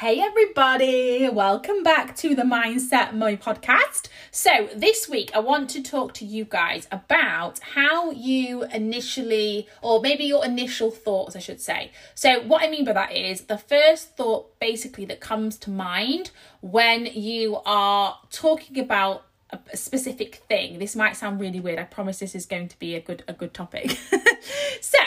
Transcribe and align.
Hey 0.00 0.20
everybody, 0.20 1.26
welcome 1.30 1.82
back 1.82 2.14
to 2.16 2.34
the 2.34 2.42
Mindset 2.42 3.14
Mummy 3.14 3.38
podcast. 3.38 4.08
So, 4.30 4.68
this 4.76 5.08
week 5.08 5.30
I 5.34 5.38
want 5.38 5.70
to 5.70 5.82
talk 5.82 6.12
to 6.14 6.26
you 6.26 6.44
guys 6.44 6.86
about 6.92 7.60
how 7.60 8.10
you 8.10 8.64
initially, 8.64 9.66
or 9.80 10.02
maybe 10.02 10.24
your 10.24 10.44
initial 10.44 10.90
thoughts, 10.90 11.34
I 11.34 11.38
should 11.38 11.62
say. 11.62 11.92
So, 12.14 12.42
what 12.42 12.62
I 12.62 12.68
mean 12.68 12.84
by 12.84 12.92
that 12.92 13.16
is 13.16 13.44
the 13.44 13.56
first 13.56 14.18
thought 14.18 14.60
basically 14.60 15.06
that 15.06 15.20
comes 15.20 15.56
to 15.60 15.70
mind 15.70 16.30
when 16.60 17.06
you 17.06 17.60
are 17.64 18.18
talking 18.30 18.78
about 18.78 19.24
a 19.50 19.76
specific 19.78 20.42
thing. 20.46 20.78
This 20.78 20.94
might 20.94 21.16
sound 21.16 21.40
really 21.40 21.60
weird. 21.60 21.78
I 21.78 21.84
promise 21.84 22.18
this 22.18 22.34
is 22.34 22.44
going 22.44 22.68
to 22.68 22.78
be 22.78 22.94
a 22.96 23.00
good 23.00 23.24
a 23.26 23.32
good 23.32 23.54
topic. 23.54 23.98
so, 24.80 24.98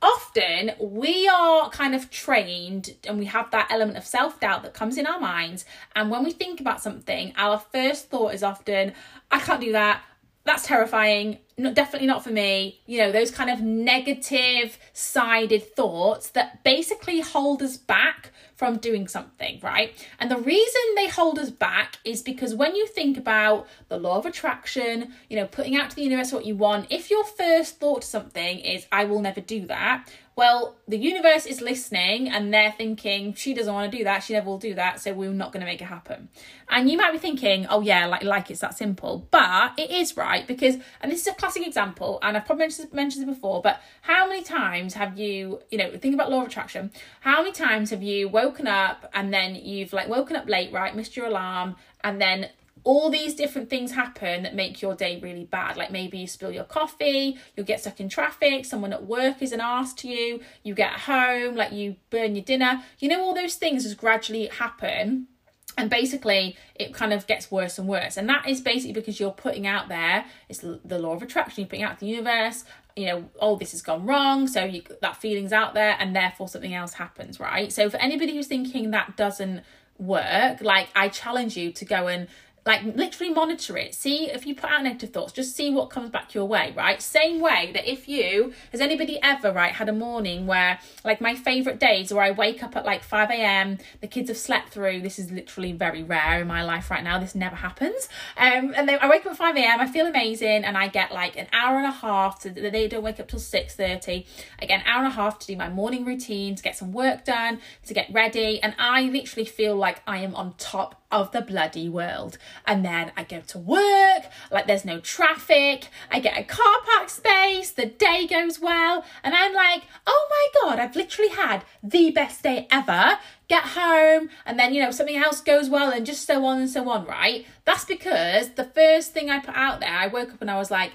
often 0.00 0.72
we 0.80 1.28
are 1.28 1.70
kind 1.70 1.94
of 1.94 2.10
trained 2.10 2.94
and 3.06 3.18
we 3.18 3.24
have 3.24 3.50
that 3.50 3.68
element 3.70 3.98
of 3.98 4.06
self-doubt 4.06 4.62
that 4.62 4.72
comes 4.74 4.96
in 4.96 5.06
our 5.06 5.18
minds 5.18 5.64
and 5.96 6.10
when 6.10 6.22
we 6.22 6.30
think 6.30 6.60
about 6.60 6.80
something, 6.80 7.32
our 7.36 7.58
first 7.58 8.08
thought 8.08 8.34
is 8.34 8.42
often 8.42 8.92
I 9.30 9.40
can't 9.40 9.60
do 9.60 9.72
that. 9.72 10.02
That's 10.48 10.62
terrifying. 10.62 11.40
Definitely 11.58 12.06
not 12.06 12.24
for 12.24 12.30
me. 12.30 12.80
You 12.86 13.00
know, 13.00 13.12
those 13.12 13.30
kind 13.30 13.50
of 13.50 13.60
negative 13.60 14.78
sided 14.94 15.76
thoughts 15.76 16.30
that 16.30 16.64
basically 16.64 17.20
hold 17.20 17.62
us 17.62 17.76
back 17.76 18.30
from 18.56 18.78
doing 18.78 19.08
something, 19.08 19.60
right? 19.62 19.92
And 20.18 20.30
the 20.30 20.38
reason 20.38 20.80
they 20.96 21.06
hold 21.06 21.38
us 21.38 21.50
back 21.50 21.98
is 22.02 22.22
because 22.22 22.54
when 22.54 22.74
you 22.74 22.86
think 22.86 23.18
about 23.18 23.66
the 23.90 23.98
law 23.98 24.16
of 24.16 24.24
attraction, 24.24 25.12
you 25.28 25.36
know, 25.36 25.46
putting 25.46 25.76
out 25.76 25.90
to 25.90 25.96
the 25.96 26.02
universe 26.02 26.32
what 26.32 26.46
you 26.46 26.56
want, 26.56 26.86
if 26.88 27.10
your 27.10 27.24
first 27.24 27.78
thought 27.78 28.00
to 28.00 28.08
something 28.08 28.58
is, 28.60 28.86
I 28.90 29.04
will 29.04 29.20
never 29.20 29.42
do 29.42 29.66
that, 29.66 30.08
well, 30.38 30.76
the 30.86 30.96
universe 30.96 31.46
is 31.46 31.60
listening 31.60 32.28
and 32.28 32.54
they're 32.54 32.70
thinking, 32.70 33.34
she 33.34 33.54
doesn't 33.54 33.74
want 33.74 33.90
to 33.90 33.98
do 33.98 34.04
that, 34.04 34.22
she 34.22 34.34
never 34.34 34.46
will 34.46 34.56
do 34.56 34.72
that, 34.72 35.00
so 35.00 35.12
we're 35.12 35.32
not 35.32 35.50
going 35.50 35.62
to 35.62 35.66
make 35.66 35.82
it 35.82 35.86
happen. 35.86 36.28
And 36.70 36.88
you 36.88 36.96
might 36.96 37.10
be 37.10 37.18
thinking, 37.18 37.66
oh 37.68 37.80
yeah, 37.80 38.06
like, 38.06 38.22
like 38.22 38.48
it's 38.48 38.60
that 38.60 38.78
simple. 38.78 39.26
But 39.32 39.72
it 39.76 39.90
is 39.90 40.16
right 40.16 40.46
because, 40.46 40.76
and 41.00 41.10
this 41.10 41.22
is 41.22 41.26
a 41.26 41.34
classic 41.34 41.66
example, 41.66 42.20
and 42.22 42.36
I've 42.36 42.46
probably 42.46 42.66
mentioned, 42.66 42.92
mentioned 42.92 43.28
it 43.28 43.34
before, 43.34 43.60
but 43.62 43.82
how 44.02 44.28
many 44.28 44.44
times 44.44 44.94
have 44.94 45.18
you, 45.18 45.58
you 45.72 45.78
know, 45.78 45.90
think 45.96 46.14
about 46.14 46.30
law 46.30 46.42
of 46.42 46.46
attraction, 46.46 46.92
how 47.18 47.42
many 47.42 47.50
times 47.50 47.90
have 47.90 48.04
you 48.04 48.28
woken 48.28 48.68
up 48.68 49.10
and 49.14 49.34
then 49.34 49.56
you've 49.56 49.92
like 49.92 50.08
woken 50.08 50.36
up 50.36 50.48
late, 50.48 50.72
right, 50.72 50.94
missed 50.94 51.16
your 51.16 51.26
alarm, 51.26 51.74
and 52.04 52.20
then 52.20 52.48
all 52.84 53.10
these 53.10 53.34
different 53.34 53.70
things 53.70 53.92
happen 53.92 54.42
that 54.42 54.54
make 54.54 54.80
your 54.82 54.94
day 54.94 55.20
really 55.20 55.44
bad. 55.44 55.76
Like 55.76 55.90
maybe 55.90 56.18
you 56.18 56.26
spill 56.26 56.50
your 56.50 56.64
coffee, 56.64 57.38
you'll 57.56 57.66
get 57.66 57.80
stuck 57.80 58.00
in 58.00 58.08
traffic, 58.08 58.64
someone 58.64 58.92
at 58.92 59.06
work 59.06 59.42
is 59.42 59.52
an 59.52 59.60
ass 59.60 59.94
to 59.94 60.08
you, 60.08 60.40
you 60.62 60.74
get 60.74 60.92
home, 60.92 61.54
like 61.54 61.72
you 61.72 61.96
burn 62.10 62.34
your 62.34 62.44
dinner. 62.44 62.82
You 62.98 63.08
know, 63.08 63.22
all 63.22 63.34
those 63.34 63.54
things 63.54 63.84
just 63.84 63.96
gradually 63.96 64.46
happen. 64.46 65.28
And 65.76 65.88
basically, 65.88 66.56
it 66.74 66.92
kind 66.92 67.12
of 67.12 67.28
gets 67.28 67.52
worse 67.52 67.78
and 67.78 67.86
worse. 67.86 68.16
And 68.16 68.28
that 68.28 68.48
is 68.48 68.60
basically 68.60 68.94
because 68.94 69.20
you're 69.20 69.30
putting 69.30 69.64
out 69.64 69.88
there, 69.88 70.24
it's 70.48 70.58
the 70.58 70.98
law 70.98 71.14
of 71.14 71.22
attraction, 71.22 71.62
you're 71.62 71.68
putting 71.68 71.84
out 71.84 72.00
the 72.00 72.06
universe, 72.06 72.64
you 72.96 73.06
know, 73.06 73.30
oh, 73.40 73.56
this 73.56 73.70
has 73.70 73.80
gone 73.80 74.04
wrong. 74.04 74.48
So 74.48 74.64
you, 74.64 74.82
that 75.02 75.16
feeling's 75.16 75.52
out 75.52 75.74
there, 75.74 75.96
and 76.00 76.16
therefore 76.16 76.48
something 76.48 76.74
else 76.74 76.94
happens, 76.94 77.38
right? 77.38 77.72
So 77.72 77.88
for 77.88 77.96
anybody 77.98 78.34
who's 78.34 78.48
thinking 78.48 78.90
that 78.90 79.16
doesn't 79.16 79.62
work, 79.98 80.60
like 80.62 80.88
I 80.96 81.08
challenge 81.08 81.56
you 81.56 81.70
to 81.70 81.84
go 81.84 82.08
and 82.08 82.26
like 82.68 82.84
literally 82.84 83.32
monitor 83.32 83.78
it. 83.78 83.94
See 83.94 84.30
if 84.30 84.46
you 84.46 84.54
put 84.54 84.68
out 84.70 84.82
negative 84.82 85.08
thoughts, 85.10 85.32
just 85.32 85.56
see 85.56 85.70
what 85.70 85.88
comes 85.88 86.10
back 86.10 86.34
your 86.34 86.44
way, 86.44 86.74
right? 86.76 87.00
Same 87.00 87.40
way 87.40 87.70
that 87.72 87.90
if 87.90 88.06
you, 88.06 88.52
has 88.72 88.82
anybody 88.82 89.18
ever, 89.22 89.50
right, 89.50 89.72
had 89.72 89.88
a 89.88 89.92
morning 89.92 90.46
where, 90.46 90.78
like 91.02 91.18
my 91.18 91.34
favourite 91.34 91.80
days 91.80 92.12
where 92.12 92.22
I 92.22 92.30
wake 92.30 92.62
up 92.62 92.76
at 92.76 92.84
like 92.84 93.02
5 93.02 93.30
a.m., 93.30 93.78
the 94.02 94.06
kids 94.06 94.28
have 94.28 94.36
slept 94.36 94.68
through. 94.68 95.00
This 95.00 95.18
is 95.18 95.30
literally 95.30 95.72
very 95.72 96.02
rare 96.02 96.42
in 96.42 96.46
my 96.46 96.62
life 96.62 96.90
right 96.90 97.02
now. 97.02 97.18
This 97.18 97.34
never 97.34 97.56
happens. 97.56 98.06
Um, 98.36 98.74
and 98.76 98.86
then 98.86 98.98
I 99.00 99.08
wake 99.08 99.24
up 99.24 99.32
at 99.32 99.38
5 99.38 99.56
a.m., 99.56 99.80
I 99.80 99.86
feel 99.86 100.06
amazing, 100.06 100.64
and 100.64 100.76
I 100.76 100.88
get 100.88 101.10
like 101.10 101.38
an 101.38 101.46
hour 101.54 101.78
and 101.78 101.86
a 101.86 101.90
half 101.90 102.38
to, 102.40 102.50
they 102.50 102.86
don't 102.86 103.02
wake 103.02 103.18
up 103.18 103.28
till 103.28 103.40
6.30. 103.40 104.26
I 104.60 104.66
get 104.66 104.80
an 104.80 104.86
hour 104.86 105.04
and 105.04 105.06
a 105.06 105.16
half 105.16 105.38
to 105.38 105.46
do 105.46 105.56
my 105.56 105.70
morning 105.70 106.04
routine, 106.04 106.54
to 106.54 106.62
get 106.62 106.76
some 106.76 106.92
work 106.92 107.24
done, 107.24 107.60
to 107.86 107.94
get 107.94 108.12
ready, 108.12 108.62
and 108.62 108.74
I 108.78 109.04
literally 109.04 109.46
feel 109.46 109.74
like 109.74 110.02
I 110.06 110.18
am 110.18 110.34
on 110.34 110.52
top 110.58 111.00
of 111.10 111.32
the 111.32 111.40
bloody 111.40 111.88
world. 111.88 112.36
And 112.66 112.84
then 112.84 113.12
I 113.16 113.24
go 113.24 113.40
to 113.40 113.58
work, 113.58 114.24
like 114.50 114.66
there's 114.66 114.84
no 114.84 115.00
traffic, 115.00 115.88
I 116.10 116.20
get 116.20 116.38
a 116.38 116.44
car 116.44 116.76
park 116.84 117.08
space, 117.08 117.70
the 117.70 117.86
day 117.86 118.26
goes 118.26 118.60
well, 118.60 119.04
and 119.22 119.34
I'm 119.34 119.54
like, 119.54 119.82
oh 120.06 120.28
my 120.30 120.60
God, 120.60 120.78
I've 120.78 120.96
literally 120.96 121.30
had 121.30 121.64
the 121.82 122.10
best 122.10 122.42
day 122.42 122.66
ever. 122.70 123.18
Get 123.48 123.62
home, 123.62 124.28
and 124.44 124.58
then 124.58 124.74
you 124.74 124.82
know, 124.82 124.90
something 124.90 125.16
else 125.16 125.40
goes 125.40 125.70
well, 125.70 125.90
and 125.90 126.04
just 126.04 126.26
so 126.26 126.44
on 126.44 126.58
and 126.58 126.68
so 126.68 126.86
on, 126.90 127.06
right? 127.06 127.46
That's 127.64 127.86
because 127.86 128.50
the 128.50 128.64
first 128.64 129.14
thing 129.14 129.30
I 129.30 129.38
put 129.38 129.56
out 129.56 129.80
there, 129.80 129.90
I 129.90 130.06
woke 130.06 130.34
up 130.34 130.42
and 130.42 130.50
I 130.50 130.58
was 130.58 130.70
like, 130.70 130.92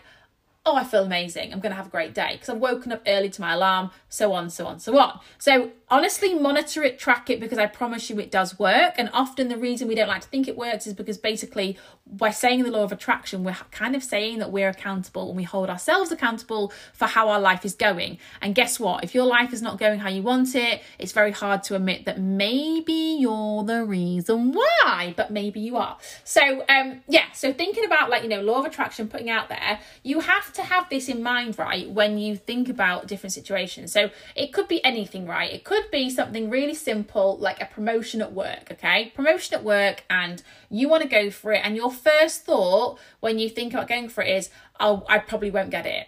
oh, 0.65 0.75
I 0.75 0.85
feel 0.85 1.03
amazing. 1.03 1.51
I'm 1.51 1.59
going 1.59 1.71
to 1.71 1.75
have 1.75 1.87
a 1.87 1.89
great 1.89 2.13
day 2.13 2.29
because 2.33 2.47
I've 2.47 2.57
woken 2.57 2.93
up 2.93 3.01
early 3.05 3.29
to 3.29 3.41
my 3.41 3.53
alarm, 3.53 3.91
so 4.07 4.31
on, 4.31 4.49
so 4.49 4.65
on, 4.65 4.79
so 4.79 4.97
on. 4.97 5.19
So 5.37 5.71
honestly, 5.89 6.33
monitor 6.33 6.83
it, 6.83 6.97
track 6.97 7.29
it 7.29 7.41
because 7.41 7.57
I 7.57 7.65
promise 7.65 8.09
you 8.09 8.17
it 8.17 8.31
does 8.31 8.57
work. 8.57 8.93
And 8.97 9.09
often 9.11 9.49
the 9.49 9.57
reason 9.57 9.89
we 9.89 9.95
don't 9.95 10.07
like 10.07 10.21
to 10.21 10.27
think 10.29 10.47
it 10.47 10.55
works 10.55 10.87
is 10.87 10.93
because 10.93 11.17
basically 11.17 11.77
by 12.07 12.29
saying 12.31 12.63
the 12.63 12.71
law 12.71 12.83
of 12.83 12.93
attraction, 12.93 13.43
we're 13.43 13.57
kind 13.71 13.93
of 13.93 14.03
saying 14.03 14.39
that 14.39 14.53
we're 14.53 14.69
accountable 14.69 15.27
and 15.27 15.35
we 15.35 15.43
hold 15.43 15.69
ourselves 15.69 16.13
accountable 16.13 16.71
for 16.93 17.07
how 17.07 17.27
our 17.27 17.41
life 17.41 17.65
is 17.65 17.75
going. 17.75 18.17
And 18.41 18.55
guess 18.55 18.79
what? 18.79 19.03
If 19.03 19.13
your 19.13 19.25
life 19.25 19.51
is 19.51 19.61
not 19.61 19.77
going 19.77 19.99
how 19.99 20.09
you 20.09 20.21
want 20.21 20.55
it, 20.55 20.81
it's 20.97 21.11
very 21.11 21.31
hard 21.31 21.63
to 21.63 21.75
admit 21.75 22.05
that 22.05 22.21
maybe 22.21 23.17
you're 23.19 23.63
the 23.65 23.83
reason 23.83 24.53
why, 24.53 25.13
but 25.17 25.29
maybe 25.29 25.59
you 25.59 25.75
are. 25.75 25.97
So 26.23 26.63
um 26.69 27.01
yeah, 27.09 27.31
so 27.33 27.51
thinking 27.51 27.83
about 27.83 28.09
like, 28.09 28.23
you 28.23 28.29
know, 28.29 28.41
law 28.41 28.59
of 28.59 28.65
attraction 28.65 29.09
putting 29.09 29.29
out 29.29 29.49
there, 29.49 29.79
you 30.03 30.21
have 30.21 30.52
to 30.55 30.63
have 30.63 30.89
this 30.89 31.09
in 31.09 31.21
mind, 31.23 31.57
right, 31.57 31.89
when 31.89 32.17
you 32.17 32.35
think 32.35 32.69
about 32.69 33.07
different 33.07 33.33
situations. 33.33 33.91
So 33.91 34.09
it 34.35 34.53
could 34.53 34.67
be 34.67 34.83
anything, 34.83 35.27
right? 35.27 35.51
It 35.51 35.63
could 35.63 35.89
be 35.91 36.09
something 36.09 36.49
really 36.49 36.73
simple 36.73 37.37
like 37.37 37.61
a 37.61 37.65
promotion 37.65 38.21
at 38.21 38.33
work, 38.33 38.69
okay? 38.71 39.11
Promotion 39.15 39.55
at 39.55 39.63
work, 39.63 40.03
and 40.09 40.41
you 40.69 40.89
want 40.89 41.03
to 41.03 41.09
go 41.09 41.29
for 41.29 41.53
it, 41.53 41.61
and 41.63 41.75
your 41.75 41.91
first 41.91 42.45
thought 42.45 42.99
when 43.19 43.39
you 43.39 43.49
think 43.49 43.73
about 43.73 43.87
going 43.87 44.09
for 44.09 44.23
it 44.23 44.35
is, 44.35 44.49
oh, 44.79 45.05
I 45.07 45.19
probably 45.19 45.51
won't 45.51 45.69
get 45.69 45.85
it 45.85 46.07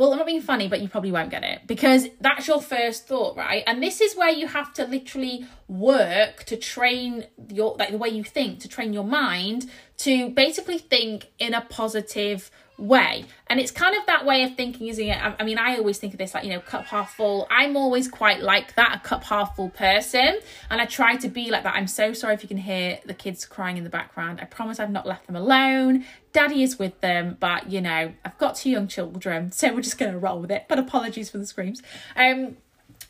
well, 0.00 0.12
I'm 0.12 0.18
not 0.18 0.26
being 0.26 0.40
funny, 0.40 0.66
but 0.66 0.80
you 0.80 0.88
probably 0.88 1.12
won't 1.12 1.28
get 1.30 1.44
it 1.44 1.66
because 1.66 2.06
that's 2.22 2.48
your 2.48 2.62
first 2.62 3.06
thought, 3.06 3.36
right? 3.36 3.62
And 3.66 3.82
this 3.82 4.00
is 4.00 4.16
where 4.16 4.30
you 4.30 4.46
have 4.46 4.72
to 4.74 4.86
literally 4.86 5.46
work 5.68 6.44
to 6.44 6.56
train 6.56 7.26
your 7.50 7.76
like 7.78 7.90
the 7.90 7.98
way 7.98 8.08
you 8.08 8.24
think, 8.24 8.60
to 8.60 8.68
train 8.68 8.94
your 8.94 9.04
mind 9.04 9.70
to 9.98 10.30
basically 10.30 10.78
think 10.78 11.28
in 11.38 11.52
a 11.52 11.60
positive 11.60 12.50
way. 12.80 13.24
And 13.46 13.60
it's 13.60 13.70
kind 13.70 13.94
of 13.94 14.06
that 14.06 14.24
way 14.24 14.42
of 14.42 14.56
thinking, 14.56 14.88
isn't 14.88 15.04
it? 15.04 15.16
I, 15.16 15.36
I, 15.38 15.44
mean, 15.44 15.58
I 15.58 15.76
always 15.76 15.98
think 15.98 16.14
of 16.14 16.18
this 16.18 16.34
like, 16.34 16.44
you 16.44 16.50
know, 16.50 16.60
cup 16.60 16.86
half 16.86 17.14
full. 17.14 17.46
I'm 17.50 17.76
always 17.76 18.08
quite 18.08 18.40
like 18.40 18.74
that, 18.76 18.96
a 18.96 18.98
cup 19.00 19.24
half 19.24 19.56
full 19.56 19.70
person. 19.70 20.40
And 20.70 20.80
I 20.80 20.86
try 20.86 21.16
to 21.16 21.28
be 21.28 21.50
like 21.50 21.62
that. 21.64 21.74
I'm 21.74 21.86
so 21.86 22.12
sorry 22.12 22.34
if 22.34 22.42
you 22.42 22.48
can 22.48 22.56
hear 22.56 22.98
the 23.04 23.14
kids 23.14 23.44
crying 23.44 23.76
in 23.76 23.84
the 23.84 23.90
background. 23.90 24.40
I 24.40 24.44
promise 24.44 24.80
I've 24.80 24.90
not 24.90 25.06
left 25.06 25.26
them 25.26 25.36
alone. 25.36 26.04
Daddy 26.32 26.62
is 26.62 26.78
with 26.78 27.00
them, 27.00 27.36
but 27.40 27.70
you 27.70 27.80
know, 27.80 28.12
I've 28.24 28.38
got 28.38 28.54
two 28.54 28.70
young 28.70 28.88
children, 28.88 29.52
so 29.52 29.74
we're 29.74 29.82
just 29.82 29.98
going 29.98 30.12
to 30.12 30.18
roll 30.18 30.40
with 30.40 30.50
it. 30.50 30.66
But 30.68 30.78
apologies 30.78 31.28
for 31.28 31.38
the 31.38 31.46
screams. 31.46 31.82
Um, 32.16 32.56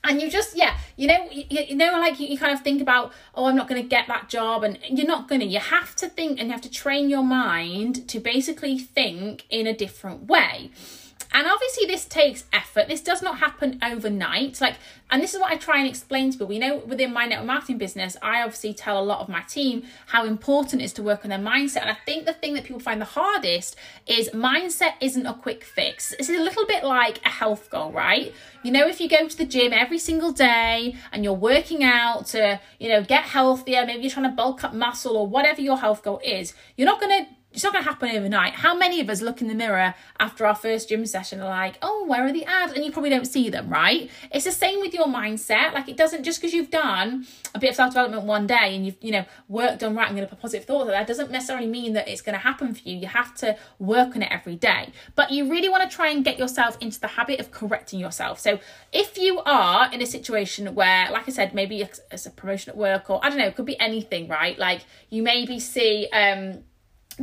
and 0.05 0.21
you 0.21 0.31
just 0.31 0.57
yeah 0.57 0.77
you 0.97 1.07
know 1.07 1.29
you, 1.31 1.45
you 1.51 1.77
know 1.77 1.93
like 1.93 2.19
you, 2.19 2.27
you 2.27 2.39
kind 2.39 2.53
of 2.53 2.61
think 2.63 2.81
about 2.81 3.13
oh 3.35 3.47
i'm 3.47 3.57
not 3.57 3.69
going 3.69 3.81
to 3.81 3.89
get 3.89 4.07
that 4.07 4.29
job 4.29 4.65
and 4.65 4.79
you're 4.89 5.07
not 5.07 5.29
going 5.29 5.41
to 5.41 5.47
you 5.47 5.59
have 5.59 5.95
to 5.95 6.09
think 6.09 6.39
and 6.39 6.49
you 6.49 6.53
have 6.53 6.61
to 6.61 6.71
train 6.71 7.11
your 7.11 7.23
mind 7.23 8.09
to 8.09 8.19
basically 8.19 8.79
think 8.79 9.45
in 9.51 9.67
a 9.67 9.75
different 9.75 10.27
way 10.27 10.71
and 11.33 11.47
obviously, 11.47 11.87
this 11.87 12.05
takes 12.05 12.45
effort. 12.53 12.89
This 12.89 13.01
does 13.01 13.23
not 13.23 13.39
happen 13.39 13.79
overnight. 13.83 14.61
Like, 14.61 14.77
and 15.11 15.23
this 15.23 15.33
is 15.33 15.41
what 15.41 15.53
I 15.53 15.57
try 15.57 15.79
and 15.79 15.89
explain 15.89 16.31
to 16.31 16.39
people. 16.39 16.49
We 16.49 16.59
know 16.59 16.79
within 16.79 17.13
my 17.13 17.27
network 17.27 17.47
marketing 17.47 17.79
business, 17.79 18.17
I 18.21 18.43
obviously 18.43 18.75
tell 18.75 19.01
a 19.01 19.05
lot 19.05 19.21
of 19.21 19.29
my 19.29 19.43
team 19.43 19.85
how 20.07 20.25
important 20.25 20.83
it 20.83 20.87
is 20.87 20.93
to 20.95 21.03
work 21.03 21.25
on 21.25 21.31
their 21.31 21.39
mindset. 21.39 21.83
And 21.83 21.91
I 21.91 21.97
think 22.05 22.27
the 22.27 22.33
thing 22.33 22.55
that 22.55 22.65
people 22.65 22.81
find 22.81 23.01
the 23.01 23.07
hardest 23.07 23.77
is 24.07 24.29
mindset 24.31 24.95
isn't 25.01 25.25
a 25.25 25.35
quick 25.35 25.63
fix. 25.63 26.15
This 26.17 26.29
is 26.29 26.39
a 26.39 26.43
little 26.43 26.67
bit 26.67 26.83
like 26.85 27.25
a 27.25 27.29
health 27.29 27.71
goal, 27.71 27.93
right? 27.93 28.35
You 28.63 28.73
know, 28.73 28.89
if 28.89 29.01
you 29.01 29.09
go 29.09 29.27
to 29.29 29.37
the 29.37 29.47
gym 29.47 29.73
every 29.73 29.99
single 29.99 30.33
day 30.33 30.97
and 31.13 31.23
you're 31.23 31.33
working 31.33 31.85
out 31.85 32.27
to, 32.27 32.61
you 32.79 32.89
know, 32.89 33.03
get 33.03 33.25
healthier, 33.25 33.87
maybe 33.87 34.03
you're 34.03 34.11
trying 34.11 34.29
to 34.31 34.37
bulk 34.37 34.65
up 34.65 34.75
muscle 34.75 35.17
or 35.17 35.27
whatever 35.27 35.61
your 35.61 35.79
health 35.79 36.03
goal 36.03 36.21
is, 36.25 36.55
you're 36.77 36.87
not 36.87 37.01
going 37.01 37.25
to 37.25 37.31
it's 37.53 37.65
not 37.65 37.73
going 37.73 37.85
to 37.85 37.91
happen 37.91 38.11
overnight. 38.11 38.55
How 38.55 38.77
many 38.77 39.01
of 39.01 39.11
us 39.11 39.21
look 39.21 39.41
in 39.41 39.49
the 39.49 39.55
mirror 39.55 39.95
after 40.21 40.47
our 40.47 40.55
first 40.55 40.89
gym 40.89 41.05
session 41.05 41.41
are 41.41 41.49
like, 41.49 41.79
oh, 41.83 42.05
where 42.07 42.25
are 42.25 42.33
the 42.33 42.45
abs? 42.45 42.73
And 42.73 42.85
you 42.85 42.93
probably 42.93 43.11
don't 43.11 43.27
see 43.27 43.51
them, 43.51 43.69
right? 43.69 44.09
It's 44.31 44.45
the 44.45 44.53
same 44.53 44.81
with 44.81 44.95
your 44.95 45.07
mindset. 45.07 45.73
Like 45.73 45.89
it 45.89 45.97
doesn't 45.97 46.23
just 46.23 46.41
because 46.41 46.55
you've 46.55 46.71
done 46.71 47.27
a 47.55 47.59
bit 47.59 47.71
of 47.71 47.77
self 47.77 47.91
development 47.91 48.25
one 48.25 48.47
day 48.47 48.77
and 48.77 48.87
you've, 48.87 48.97
you 49.01 49.11
know, 49.11 49.25
worked 49.49 49.83
on 49.83 49.97
writing 49.97 50.19
a 50.21 50.27
positive 50.27 50.67
thought, 50.67 50.87
that 50.87 51.07
doesn't 51.07 51.31
necessarily 51.31 51.67
mean 51.67 51.95
that 51.95 52.09
it's 52.09 52.23
going 52.23 52.35
to 52.35 52.41
happen 52.41 52.73
for 52.73 52.89
you. 52.89 52.97
You 52.97 53.09
have 53.09 53.35
to 53.37 53.57
work 53.81 54.15
on 54.15 54.23
it 54.23 54.31
every 54.31 54.57
day. 54.57 54.93
But 55.17 55.33
you 55.33 55.51
really 55.51 55.69
want 55.69 55.89
to 55.89 55.95
try 55.95 56.09
and 56.09 56.25
get 56.25 56.39
yourself 56.39 56.79
into 56.81 57.01
the 57.01 57.09
habit 57.09 57.41
of 57.41 57.51
correcting 57.51 57.99
yourself. 57.99 58.39
So 58.39 58.61
if 58.93 59.19
you 59.19 59.41
are 59.41 59.93
in 59.93 60.01
a 60.01 60.07
situation 60.07 60.73
where, 60.75 61.11
like 61.11 61.29
I 61.29 61.33
said, 61.33 61.55
maybe 61.55 61.81
it's 61.81 62.27
a 62.27 62.31
promotion 62.31 62.71
at 62.71 62.77
work 62.77 63.11
or 63.11 63.19
I 63.25 63.29
don't 63.29 63.39
know, 63.39 63.47
it 63.47 63.57
could 63.57 63.67
be 63.67 63.79
anything, 63.81 64.29
right? 64.29 64.57
Like 64.57 64.83
you 65.09 65.25
maybe 65.25 65.59
see, 65.59 66.09
um, 66.13 66.63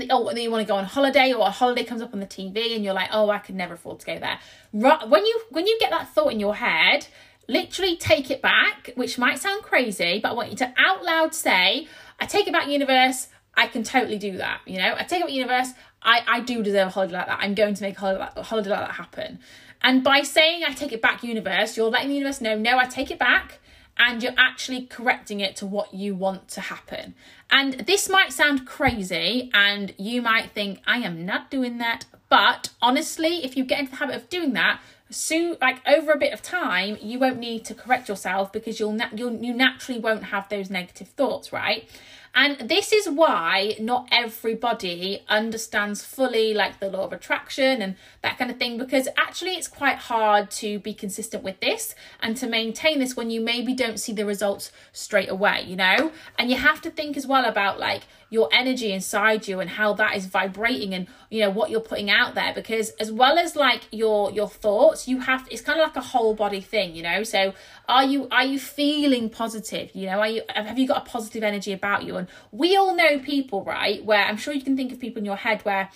oh, 0.09 0.31
you 0.31 0.51
want 0.51 0.65
to 0.65 0.67
go 0.67 0.75
on 0.75 0.85
holiday 0.85 1.33
or 1.33 1.47
a 1.47 1.51
holiday 1.51 1.83
comes 1.83 2.01
up 2.01 2.13
on 2.13 2.19
the 2.19 2.25
TV 2.25 2.75
and 2.75 2.83
you're 2.83 2.93
like, 2.93 3.09
oh, 3.11 3.29
I 3.29 3.39
could 3.39 3.55
never 3.55 3.75
afford 3.75 3.99
to 4.01 4.05
go 4.05 4.19
there. 4.19 4.39
Right, 4.73 5.07
When 5.07 5.25
you 5.25 5.41
when 5.49 5.67
you 5.67 5.77
get 5.79 5.91
that 5.91 6.09
thought 6.13 6.31
in 6.31 6.39
your 6.39 6.55
head, 6.55 7.07
literally 7.47 7.97
take 7.97 8.29
it 8.29 8.41
back, 8.41 8.91
which 8.95 9.17
might 9.17 9.39
sound 9.39 9.63
crazy, 9.63 10.19
but 10.21 10.29
I 10.29 10.33
want 10.33 10.51
you 10.51 10.57
to 10.57 10.73
out 10.77 11.03
loud 11.03 11.33
say, 11.33 11.87
I 12.19 12.25
take 12.25 12.47
it 12.47 12.53
back, 12.53 12.67
universe. 12.67 13.27
I 13.55 13.67
can 13.67 13.83
totally 13.83 14.19
do 14.19 14.37
that. 14.37 14.61
You 14.65 14.77
know, 14.77 14.95
I 14.95 15.03
take 15.03 15.21
it 15.21 15.25
back, 15.25 15.33
universe. 15.33 15.69
I, 16.01 16.21
I 16.27 16.39
do 16.41 16.61
deserve 16.61 16.89
a 16.89 16.91
holiday 16.91 17.13
like 17.13 17.27
that. 17.27 17.39
I'm 17.41 17.55
going 17.55 17.73
to 17.73 17.83
make 17.83 17.97
a 17.97 17.99
holiday, 17.99 18.27
a 18.35 18.43
holiday 18.43 18.69
like 18.69 18.79
that 18.81 18.91
happen. 18.91 19.39
And 19.81 20.03
by 20.03 20.21
saying 20.21 20.63
I 20.63 20.73
take 20.73 20.91
it 20.91 21.01
back, 21.01 21.23
universe, 21.23 21.75
you're 21.75 21.89
letting 21.89 22.09
the 22.09 22.15
universe 22.15 22.41
know, 22.41 22.57
no, 22.57 22.77
I 22.77 22.85
take 22.85 23.09
it 23.09 23.19
back 23.19 23.59
and 23.97 24.21
you're 24.21 24.33
actually 24.37 24.85
correcting 24.85 25.39
it 25.39 25.55
to 25.57 25.65
what 25.65 25.93
you 25.93 26.15
want 26.15 26.47
to 26.49 26.61
happen. 26.61 27.15
And 27.49 27.73
this 27.85 28.09
might 28.09 28.33
sound 28.33 28.65
crazy, 28.65 29.49
and 29.53 29.93
you 29.97 30.21
might 30.21 30.51
think, 30.51 30.81
I 30.85 30.97
am 30.97 31.25
not 31.25 31.49
doing 31.49 31.77
that. 31.77 32.05
But 32.29 32.69
honestly, 32.81 33.45
if 33.45 33.55
you 33.55 33.63
get 33.63 33.79
into 33.79 33.91
the 33.91 33.97
habit 33.97 34.15
of 34.15 34.29
doing 34.29 34.53
that, 34.53 34.81
soon 35.09 35.55
like 35.61 35.79
over 35.87 36.11
a 36.11 36.17
bit 36.17 36.33
of 36.33 36.41
time 36.41 36.97
you 37.01 37.17
won't 37.17 37.39
need 37.39 37.63
to 37.63 37.73
correct 37.73 38.09
yourself 38.09 38.51
because 38.51 38.77
you'll, 38.79 38.91
na- 38.91 39.07
you'll 39.15 39.33
you 39.37 39.53
naturally 39.53 39.99
won't 39.99 40.25
have 40.25 40.49
those 40.49 40.69
negative 40.69 41.07
thoughts 41.07 41.53
right 41.53 41.87
and 42.37 42.69
this 42.69 42.93
is 42.93 43.09
why 43.09 43.75
not 43.79 44.07
everybody 44.11 45.23
understands 45.27 46.03
fully 46.03 46.53
like 46.53 46.79
the 46.79 46.87
law 46.87 47.05
of 47.05 47.11
attraction 47.11 47.81
and 47.81 47.95
that 48.21 48.37
kind 48.37 48.51
of 48.51 48.57
thing, 48.57 48.77
because 48.77 49.07
actually 49.17 49.55
it's 49.55 49.67
quite 49.67 49.97
hard 49.97 50.51
to 50.51 50.77
be 50.77 50.93
consistent 50.93 51.43
with 51.43 51.59
this 51.61 51.95
and 52.21 52.37
to 52.37 52.45
maintain 52.45 52.99
this 52.99 53.17
when 53.17 53.31
you 53.31 53.41
maybe 53.41 53.73
don't 53.73 53.99
see 53.99 54.13
the 54.13 54.23
results 54.23 54.71
straight 54.93 55.29
away, 55.29 55.63
you 55.65 55.75
know? 55.75 56.11
And 56.37 56.51
you 56.51 56.57
have 56.57 56.79
to 56.81 56.91
think 56.91 57.17
as 57.17 57.25
well 57.25 57.43
about 57.43 57.79
like 57.79 58.03
your 58.29 58.49
energy 58.51 58.91
inside 58.91 59.47
you 59.47 59.59
and 59.59 59.69
how 59.69 59.93
that 59.93 60.15
is 60.15 60.25
vibrating 60.25 60.93
and 60.93 61.07
you 61.29 61.41
know 61.41 61.49
what 61.49 61.69
you're 61.69 61.79
putting 61.79 62.09
out 62.09 62.35
there 62.35 62.53
because 62.53 62.89
as 62.99 63.09
well 63.09 63.37
as 63.37 63.55
like 63.55 63.87
your 63.91 64.31
your 64.31 64.49
thoughts 64.49 65.07
you 65.07 65.19
have 65.21 65.47
it's 65.49 65.61
kind 65.61 65.79
of 65.79 65.87
like 65.87 65.95
a 65.95 66.01
whole 66.01 66.33
body 66.33 66.59
thing 66.59 66.93
you 66.93 67.01
know? 67.01 67.23
So 67.23 67.53
are 67.87 68.03
you 68.03 68.27
are 68.29 68.43
you 68.43 68.59
feeling 68.59 69.29
positive 69.29 69.89
you 69.95 70.07
know? 70.07 70.19
Are 70.19 70.27
you 70.27 70.41
have 70.53 70.77
you 70.77 70.87
got 70.87 71.07
a 71.07 71.09
positive 71.09 71.43
energy 71.43 71.71
about 71.71 72.03
you? 72.03 72.17
And 72.17 72.26
we 72.51 72.75
all 72.75 72.95
know 72.95 73.19
people 73.19 73.63
right 73.63 74.03
where 74.03 74.23
i'm 74.23 74.37
sure 74.37 74.53
you 74.53 74.61
can 74.61 74.77
think 74.77 74.91
of 74.91 74.99
people 74.99 75.19
in 75.19 75.25
your 75.25 75.35
head 75.35 75.61
where 75.63 75.89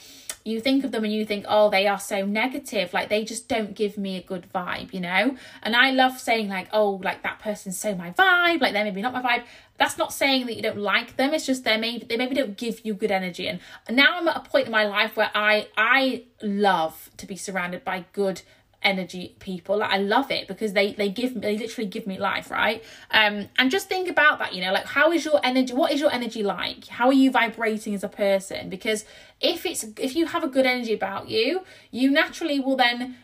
you 0.43 0.59
think 0.59 0.83
of 0.83 0.91
them 0.91 1.03
and 1.03 1.13
you 1.13 1.25
think, 1.25 1.45
oh, 1.47 1.69
they 1.69 1.87
are 1.87 1.99
so 1.99 2.25
negative. 2.25 2.93
Like 2.93 3.09
they 3.09 3.23
just 3.23 3.47
don't 3.47 3.75
give 3.75 3.97
me 3.97 4.17
a 4.17 4.21
good 4.21 4.47
vibe, 4.53 4.93
you 4.93 4.99
know? 4.99 5.35
And 5.61 5.75
I 5.75 5.91
love 5.91 6.19
saying, 6.19 6.49
like, 6.49 6.67
oh, 6.73 6.99
like 7.03 7.23
that 7.23 7.39
person's 7.39 7.77
so 7.77 7.95
my 7.95 8.11
vibe, 8.11 8.61
like 8.61 8.73
they're 8.73 8.83
maybe 8.83 9.01
not 9.01 9.13
my 9.13 9.21
vibe. 9.21 9.43
That's 9.77 9.97
not 9.97 10.13
saying 10.13 10.45
that 10.47 10.55
you 10.55 10.61
don't 10.61 10.77
like 10.77 11.15
them. 11.17 11.33
It's 11.33 11.45
just 11.45 11.63
they 11.63 11.77
maybe 11.77 12.05
they 12.05 12.17
maybe 12.17 12.35
don't 12.35 12.57
give 12.57 12.85
you 12.85 12.93
good 12.93 13.11
energy. 13.11 13.47
And 13.47 13.59
now 13.89 14.17
I'm 14.17 14.27
at 14.27 14.37
a 14.37 14.41
point 14.41 14.67
in 14.67 14.71
my 14.71 14.85
life 14.85 15.15
where 15.15 15.31
I 15.33 15.67
I 15.77 16.23
love 16.41 17.09
to 17.17 17.25
be 17.25 17.35
surrounded 17.35 17.83
by 17.83 18.05
good 18.13 18.41
energy 18.83 19.35
people. 19.39 19.77
Like 19.77 19.91
i 19.91 19.97
love 19.97 20.31
it 20.31 20.47
because 20.47 20.73
they 20.73 20.93
they 20.93 21.09
give 21.09 21.35
me 21.35 21.41
they 21.41 21.57
literally 21.57 21.89
give 21.89 22.07
me 22.07 22.17
life 22.17 22.51
right? 22.51 22.83
Um 23.11 23.49
and 23.57 23.71
just 23.71 23.87
think 23.89 24.09
about 24.09 24.39
that 24.39 24.53
you 24.53 24.61
know 24.61 24.71
like 24.71 24.85
how 24.85 25.11
is 25.11 25.25
your 25.25 25.39
energy 25.43 25.73
what 25.73 25.91
is 25.91 25.99
your 25.99 26.11
energy 26.11 26.43
like? 26.43 26.87
How 26.87 27.07
are 27.07 27.13
you 27.13 27.31
vibrating 27.31 27.93
as 27.95 28.03
a 28.03 28.09
person? 28.09 28.69
Because 28.69 29.05
if 29.39 29.65
it's 29.65 29.83
if 29.97 30.15
you 30.15 30.27
have 30.27 30.43
a 30.43 30.47
good 30.47 30.65
energy 30.65 30.93
about 30.93 31.29
you 31.29 31.63
you 31.91 32.11
naturally 32.11 32.59
will 32.59 32.75
then 32.75 33.17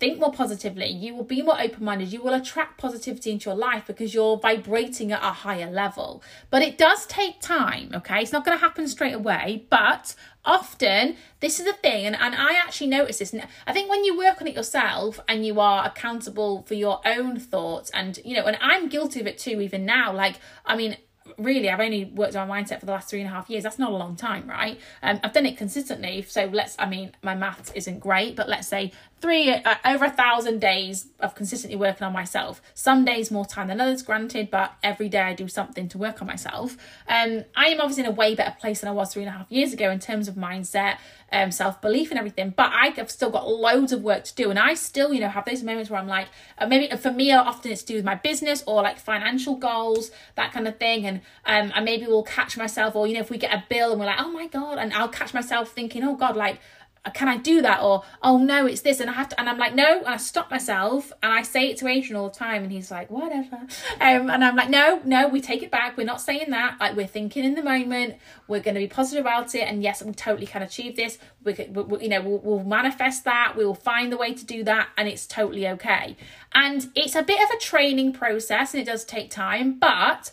think 0.00 0.18
more 0.18 0.32
positively. 0.32 0.86
You 0.86 1.14
will 1.14 1.24
be 1.24 1.42
more 1.42 1.60
open-minded. 1.60 2.10
You 2.10 2.22
will 2.22 2.32
attract 2.32 2.78
positivity 2.78 3.32
into 3.32 3.50
your 3.50 3.56
life 3.56 3.84
because 3.86 4.14
you're 4.14 4.38
vibrating 4.38 5.12
at 5.12 5.22
a 5.22 5.32
higher 5.32 5.70
level. 5.70 6.22
But 6.50 6.62
it 6.62 6.78
does 6.78 7.06
take 7.06 7.40
time 7.40 7.90
okay? 7.94 8.22
It's 8.22 8.32
not 8.32 8.44
going 8.44 8.56
to 8.56 8.60
happen 8.60 8.88
straight 8.88 9.14
away 9.14 9.66
but 9.70 10.14
often 10.48 11.14
this 11.40 11.60
is 11.60 11.66
a 11.66 11.72
thing 11.74 12.06
and, 12.06 12.16
and 12.16 12.34
i 12.34 12.54
actually 12.54 12.86
notice 12.86 13.18
this 13.18 13.34
i 13.66 13.72
think 13.72 13.88
when 13.88 14.02
you 14.04 14.16
work 14.16 14.40
on 14.40 14.48
it 14.48 14.56
yourself 14.56 15.20
and 15.28 15.44
you 15.46 15.60
are 15.60 15.86
accountable 15.86 16.62
for 16.62 16.74
your 16.74 17.00
own 17.04 17.38
thoughts 17.38 17.90
and 17.90 18.18
you 18.24 18.34
know 18.34 18.44
and 18.46 18.56
i'm 18.60 18.88
guilty 18.88 19.20
of 19.20 19.26
it 19.26 19.38
too 19.38 19.60
even 19.60 19.84
now 19.84 20.12
like 20.12 20.40
i 20.64 20.74
mean 20.74 20.96
really 21.36 21.68
I've 21.68 21.80
only 21.80 22.06
worked 22.06 22.36
on 22.36 22.48
mindset 22.48 22.80
for 22.80 22.86
the 22.86 22.92
last 22.92 23.08
three 23.08 23.20
and 23.20 23.28
a 23.28 23.32
half 23.32 23.50
years. 23.50 23.62
That's 23.64 23.78
not 23.78 23.90
a 23.90 23.96
long 23.96 24.16
time, 24.16 24.48
right? 24.48 24.78
Um, 25.02 25.20
I've 25.22 25.32
done 25.32 25.46
it 25.46 25.56
consistently. 25.56 26.22
So 26.22 26.46
let's, 26.52 26.76
I 26.78 26.88
mean, 26.88 27.12
my 27.22 27.34
maths 27.34 27.72
isn't 27.74 28.00
great, 28.00 28.36
but 28.36 28.48
let's 28.48 28.68
say 28.68 28.92
three 29.20 29.52
uh, 29.52 29.74
over 29.84 30.06
a 30.06 30.10
thousand 30.10 30.60
days 30.60 31.08
of 31.20 31.34
consistently 31.34 31.76
working 31.76 32.06
on 32.06 32.12
myself. 32.12 32.62
Some 32.74 33.04
days 33.04 33.30
more 33.30 33.44
time 33.44 33.68
than 33.68 33.80
others, 33.80 34.02
granted, 34.02 34.50
but 34.50 34.74
every 34.82 35.08
day 35.08 35.20
I 35.20 35.34
do 35.34 35.48
something 35.48 35.88
to 35.88 35.98
work 35.98 36.20
on 36.20 36.28
myself. 36.28 36.76
Um, 37.08 37.44
I 37.56 37.66
am 37.66 37.80
obviously 37.80 38.04
in 38.04 38.10
a 38.10 38.14
way 38.14 38.34
better 38.34 38.56
place 38.58 38.80
than 38.80 38.88
I 38.88 38.92
was 38.92 39.12
three 39.12 39.22
and 39.22 39.34
a 39.34 39.38
half 39.38 39.50
years 39.50 39.72
ago 39.72 39.90
in 39.90 39.98
terms 39.98 40.28
of 40.28 40.34
mindset, 40.34 40.98
um, 41.32 41.50
self 41.50 41.80
belief, 41.80 42.10
and 42.10 42.18
everything. 42.18 42.54
But 42.56 42.72
I've 42.72 43.10
still 43.10 43.30
got 43.30 43.48
loads 43.48 43.92
of 43.92 44.02
work 44.02 44.24
to 44.24 44.34
do, 44.34 44.50
and 44.50 44.58
I 44.58 44.74
still, 44.74 45.12
you 45.12 45.20
know, 45.20 45.28
have 45.28 45.44
those 45.44 45.62
moments 45.62 45.90
where 45.90 46.00
I'm 46.00 46.08
like, 46.08 46.28
uh, 46.58 46.66
maybe 46.66 46.94
for 46.96 47.12
me, 47.12 47.32
often 47.32 47.72
it's 47.72 47.82
to 47.82 47.88
do 47.88 47.94
with 47.96 48.04
my 48.04 48.14
business 48.14 48.62
or 48.66 48.82
like 48.82 48.98
financial 48.98 49.56
goals, 49.56 50.10
that 50.36 50.52
kind 50.52 50.66
of 50.68 50.78
thing, 50.78 51.06
and 51.06 51.20
um, 51.44 51.72
I 51.74 51.80
maybe 51.80 52.06
will 52.06 52.22
catch 52.22 52.56
myself, 52.56 52.96
or 52.96 53.06
you 53.06 53.14
know, 53.14 53.20
if 53.20 53.30
we 53.30 53.38
get 53.38 53.52
a 53.52 53.64
bill 53.68 53.92
and 53.92 54.00
we're 54.00 54.06
like, 54.06 54.20
oh 54.20 54.30
my 54.30 54.46
god, 54.46 54.78
and 54.78 54.92
I'll 54.92 55.08
catch 55.08 55.34
myself 55.34 55.70
thinking, 55.70 56.02
oh 56.04 56.16
god, 56.16 56.36
like 56.36 56.60
can 57.10 57.28
I 57.28 57.36
do 57.36 57.62
that? 57.62 57.82
Or, 57.82 58.04
oh 58.22 58.38
no, 58.38 58.66
it's 58.66 58.82
this. 58.82 59.00
And 59.00 59.10
I 59.10 59.12
have 59.14 59.28
to, 59.30 59.40
and 59.40 59.48
I'm 59.48 59.58
like, 59.58 59.74
no. 59.74 59.98
And 59.98 60.08
I 60.08 60.16
stop 60.16 60.50
myself 60.50 61.12
and 61.22 61.32
I 61.32 61.42
say 61.42 61.70
it 61.70 61.76
to 61.78 61.88
Adrian 61.88 62.16
all 62.16 62.28
the 62.28 62.34
time. 62.34 62.62
And 62.62 62.72
he's 62.72 62.90
like, 62.90 63.10
whatever. 63.10 63.56
Um, 64.00 64.30
and 64.30 64.44
I'm 64.44 64.56
like, 64.56 64.70
no, 64.70 65.00
no, 65.04 65.28
we 65.28 65.40
take 65.40 65.62
it 65.62 65.70
back. 65.70 65.96
We're 65.96 66.04
not 66.04 66.20
saying 66.20 66.50
that. 66.50 66.76
Like, 66.80 66.96
we're 66.96 67.06
thinking 67.06 67.44
in 67.44 67.54
the 67.54 67.62
moment. 67.62 68.16
We're 68.46 68.60
going 68.60 68.74
to 68.74 68.80
be 68.80 68.88
positive 68.88 69.24
about 69.24 69.54
it. 69.54 69.68
And 69.68 69.82
yes, 69.82 70.02
we 70.02 70.12
totally 70.12 70.46
can 70.46 70.62
achieve 70.62 70.96
this. 70.96 71.18
We, 71.44 71.52
we 71.52 72.02
you 72.02 72.08
know, 72.08 72.22
we'll, 72.22 72.38
we'll 72.38 72.64
manifest 72.64 73.24
that. 73.24 73.54
We 73.56 73.64
will 73.64 73.74
find 73.74 74.12
the 74.12 74.16
way 74.16 74.34
to 74.34 74.44
do 74.44 74.64
that. 74.64 74.88
And 74.96 75.08
it's 75.08 75.26
totally 75.26 75.68
okay. 75.68 76.16
And 76.54 76.90
it's 76.94 77.14
a 77.14 77.22
bit 77.22 77.42
of 77.42 77.50
a 77.50 77.60
training 77.60 78.12
process 78.12 78.74
and 78.74 78.82
it 78.82 78.86
does 78.86 79.04
take 79.04 79.30
time. 79.30 79.78
But 79.78 80.32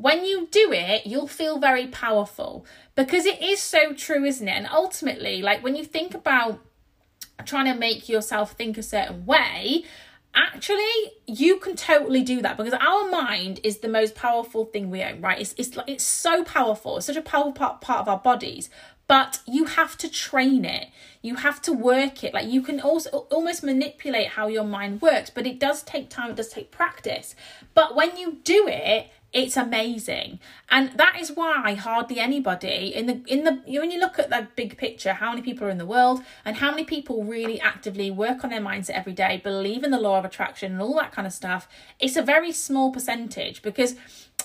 when 0.00 0.24
you 0.24 0.46
do 0.50 0.72
it, 0.72 1.06
you'll 1.06 1.26
feel 1.26 1.58
very 1.58 1.88
powerful. 1.88 2.64
Because 2.94 3.26
it 3.26 3.42
is 3.42 3.60
so 3.60 3.92
true, 3.92 4.24
isn't 4.24 4.46
it? 4.46 4.52
And 4.52 4.68
ultimately, 4.68 5.42
like 5.42 5.62
when 5.62 5.76
you 5.76 5.84
think 5.84 6.14
about 6.14 6.60
trying 7.44 7.66
to 7.66 7.74
make 7.74 8.08
yourself 8.08 8.52
think 8.52 8.78
a 8.78 8.82
certain 8.82 9.26
way, 9.26 9.84
actually 10.34 11.12
you 11.26 11.58
can 11.58 11.74
totally 11.74 12.22
do 12.22 12.40
that. 12.42 12.56
Because 12.56 12.74
our 12.74 13.10
mind 13.10 13.60
is 13.64 13.78
the 13.78 13.88
most 13.88 14.14
powerful 14.14 14.66
thing 14.66 14.90
we 14.90 15.02
own 15.02 15.20
right? 15.20 15.40
It's 15.40 15.54
it's 15.58 15.76
like 15.76 15.88
it's 15.88 16.04
so 16.04 16.44
powerful. 16.44 16.96
It's 16.96 17.06
such 17.06 17.16
a 17.16 17.22
powerful 17.22 17.52
part, 17.52 17.80
part 17.80 18.00
of 18.00 18.08
our 18.08 18.18
bodies. 18.18 18.70
But 19.08 19.40
you 19.46 19.64
have 19.64 19.96
to 19.98 20.08
train 20.08 20.66
it. 20.66 20.88
You 21.22 21.36
have 21.36 21.62
to 21.62 21.72
work 21.72 22.22
it. 22.22 22.34
Like 22.34 22.46
you 22.46 22.60
can 22.60 22.78
also 22.78 23.26
almost 23.30 23.64
manipulate 23.64 24.28
how 24.28 24.48
your 24.48 24.64
mind 24.64 25.02
works 25.02 25.30
but 25.30 25.46
it 25.46 25.58
does 25.58 25.82
take 25.82 26.08
time. 26.08 26.30
It 26.30 26.36
does 26.36 26.50
take 26.50 26.70
practice. 26.70 27.34
But 27.74 27.96
when 27.96 28.16
you 28.16 28.38
do 28.44 28.68
it 28.68 29.08
it's 29.32 29.56
amazing. 29.56 30.40
And 30.70 30.92
that 30.96 31.16
is 31.20 31.32
why 31.32 31.74
hardly 31.74 32.18
anybody 32.18 32.92
in 32.94 33.06
the 33.06 33.22
in 33.26 33.44
the 33.44 33.62
you 33.66 33.80
when 33.80 33.90
you 33.90 34.00
look 34.00 34.18
at 34.18 34.30
the 34.30 34.48
big 34.56 34.78
picture 34.78 35.12
how 35.12 35.30
many 35.30 35.42
people 35.42 35.66
are 35.66 35.70
in 35.70 35.78
the 35.78 35.86
world 35.86 36.22
and 36.44 36.56
how 36.56 36.70
many 36.70 36.84
people 36.84 37.24
really 37.24 37.60
actively 37.60 38.10
work 38.10 38.42
on 38.42 38.50
their 38.50 38.60
mindset 38.60 38.90
every 38.90 39.12
day 39.12 39.40
believe 39.42 39.84
in 39.84 39.90
the 39.90 40.00
law 40.00 40.18
of 40.18 40.24
attraction 40.24 40.72
and 40.72 40.80
all 40.80 40.94
that 40.94 41.12
kind 41.12 41.26
of 41.26 41.32
stuff 41.32 41.68
it's 42.00 42.16
a 42.16 42.22
very 42.22 42.52
small 42.52 42.90
percentage 42.90 43.60
because 43.60 43.96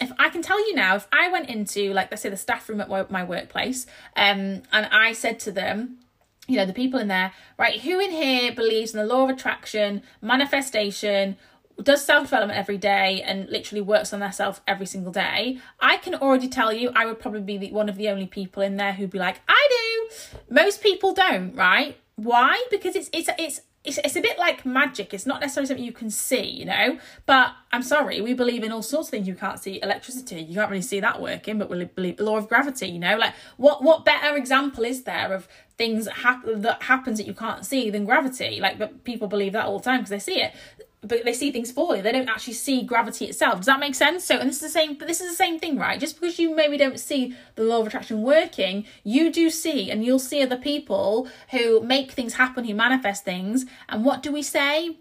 if 0.01 0.11
I 0.17 0.29
can 0.29 0.41
tell 0.41 0.59
you 0.67 0.75
now, 0.75 0.95
if 0.95 1.07
I 1.13 1.29
went 1.29 1.49
into, 1.49 1.93
like, 1.93 2.09
let's 2.09 2.23
say 2.23 2.29
the 2.29 2.35
staff 2.35 2.67
room 2.67 2.81
at 2.81 3.11
my 3.11 3.23
workplace, 3.23 3.85
um, 4.15 4.63
and 4.71 4.87
I 4.91 5.13
said 5.13 5.39
to 5.41 5.51
them, 5.51 5.99
you 6.47 6.57
know, 6.57 6.65
the 6.65 6.73
people 6.73 6.99
in 6.99 7.07
there, 7.07 7.31
right, 7.57 7.79
who 7.79 7.99
in 7.99 8.11
here 8.11 8.51
believes 8.51 8.93
in 8.93 8.99
the 8.99 9.05
law 9.05 9.23
of 9.23 9.29
attraction, 9.29 10.01
manifestation, 10.21 11.37
does 11.81 12.05
self 12.05 12.25
development 12.25 12.57
every 12.59 12.77
day 12.77 13.21
and 13.21 13.49
literally 13.49 13.81
works 13.81 14.13
on 14.13 14.19
themselves 14.19 14.61
every 14.67 14.85
single 14.85 15.11
day, 15.11 15.59
I 15.79 15.97
can 15.97 16.15
already 16.15 16.47
tell 16.47 16.71
you 16.71 16.91
I 16.95 17.05
would 17.05 17.19
probably 17.19 17.41
be 17.41 17.57
the, 17.57 17.71
one 17.71 17.89
of 17.89 17.95
the 17.95 18.09
only 18.09 18.27
people 18.27 18.61
in 18.61 18.77
there 18.77 18.93
who'd 18.93 19.09
be 19.09 19.19
like, 19.19 19.41
I 19.47 19.67
do. 19.69 20.15
Most 20.49 20.81
people 20.81 21.13
don't, 21.13 21.55
right? 21.55 21.97
Why? 22.15 22.63
Because 22.69 22.95
it's 22.95 23.09
it's 23.11 23.29
it's 23.37 23.61
it's, 23.83 23.97
it's 23.97 24.15
a 24.15 24.21
bit 24.21 24.39
like 24.39 24.65
magic. 24.65 25.13
It's 25.13 25.25
not 25.25 25.41
necessarily 25.41 25.67
something 25.67 25.83
you 25.83 25.91
can 25.91 26.09
see, 26.09 26.43
you 26.43 26.63
know. 26.63 26.99
But 27.25 27.53
I'm 27.71 27.81
sorry, 27.81 28.21
we 28.21 28.33
believe 28.33 28.63
in 28.63 28.71
all 28.71 28.81
sorts 28.81 29.09
of 29.09 29.11
things 29.11 29.27
you 29.27 29.35
can't 29.35 29.59
see. 29.59 29.81
Electricity, 29.81 30.41
you 30.41 30.55
can't 30.55 30.69
really 30.69 30.81
see 30.81 31.01
that 31.01 31.21
working, 31.21 31.57
but 31.57 31.69
we 31.69 31.83
believe 31.85 32.17
the 32.17 32.23
law 32.23 32.37
of 32.37 32.47
gravity, 32.47 32.87
you 32.87 32.99
know. 32.99 33.17
Like 33.17 33.33
what 33.57 33.83
what 33.83 34.05
better 34.05 34.37
example 34.37 34.85
is 34.85 35.03
there 35.03 35.33
of 35.33 35.47
things 35.77 36.05
that, 36.05 36.13
hap- 36.13 36.45
that 36.45 36.83
happens 36.83 37.17
that 37.17 37.27
you 37.27 37.33
can't 37.33 37.65
see 37.65 37.89
than 37.89 38.05
gravity? 38.05 38.59
Like, 38.61 38.77
but 38.77 39.03
people 39.03 39.27
believe 39.27 39.53
that 39.53 39.65
all 39.65 39.79
the 39.79 39.83
time 39.83 39.99
because 39.99 40.11
they 40.11 40.19
see 40.19 40.41
it 40.41 40.53
but 41.03 41.25
they 41.25 41.33
see 41.33 41.51
things 41.51 41.71
for 41.71 41.95
you. 41.95 42.01
They 42.01 42.11
don't 42.11 42.29
actually 42.29 42.53
see 42.53 42.83
gravity 42.83 43.25
itself. 43.25 43.57
Does 43.57 43.65
that 43.65 43.79
make 43.79 43.95
sense? 43.95 44.23
So, 44.23 44.37
and 44.37 44.49
this 44.49 44.57
is 44.57 44.61
the 44.61 44.79
same. 44.79 44.95
But 44.95 45.07
this 45.07 45.21
is 45.21 45.29
the 45.29 45.35
same 45.35 45.59
thing, 45.59 45.77
right? 45.77 45.99
Just 45.99 46.19
because 46.19 46.39
you 46.39 46.55
maybe 46.55 46.77
don't 46.77 46.99
see 46.99 47.35
the 47.55 47.63
law 47.63 47.81
of 47.81 47.87
attraction 47.87 48.21
working, 48.21 48.85
you 49.03 49.31
do 49.31 49.49
see, 49.49 49.91
and 49.91 50.05
you'll 50.05 50.19
see 50.19 50.41
other 50.41 50.57
people 50.57 51.27
who 51.51 51.81
make 51.81 52.11
things 52.11 52.35
happen, 52.35 52.63
who 52.63 52.73
manifest 52.73 53.25
things. 53.25 53.65
And 53.89 54.05
what 54.05 54.23
do 54.23 54.31
we 54.31 54.41
say? 54.41 54.97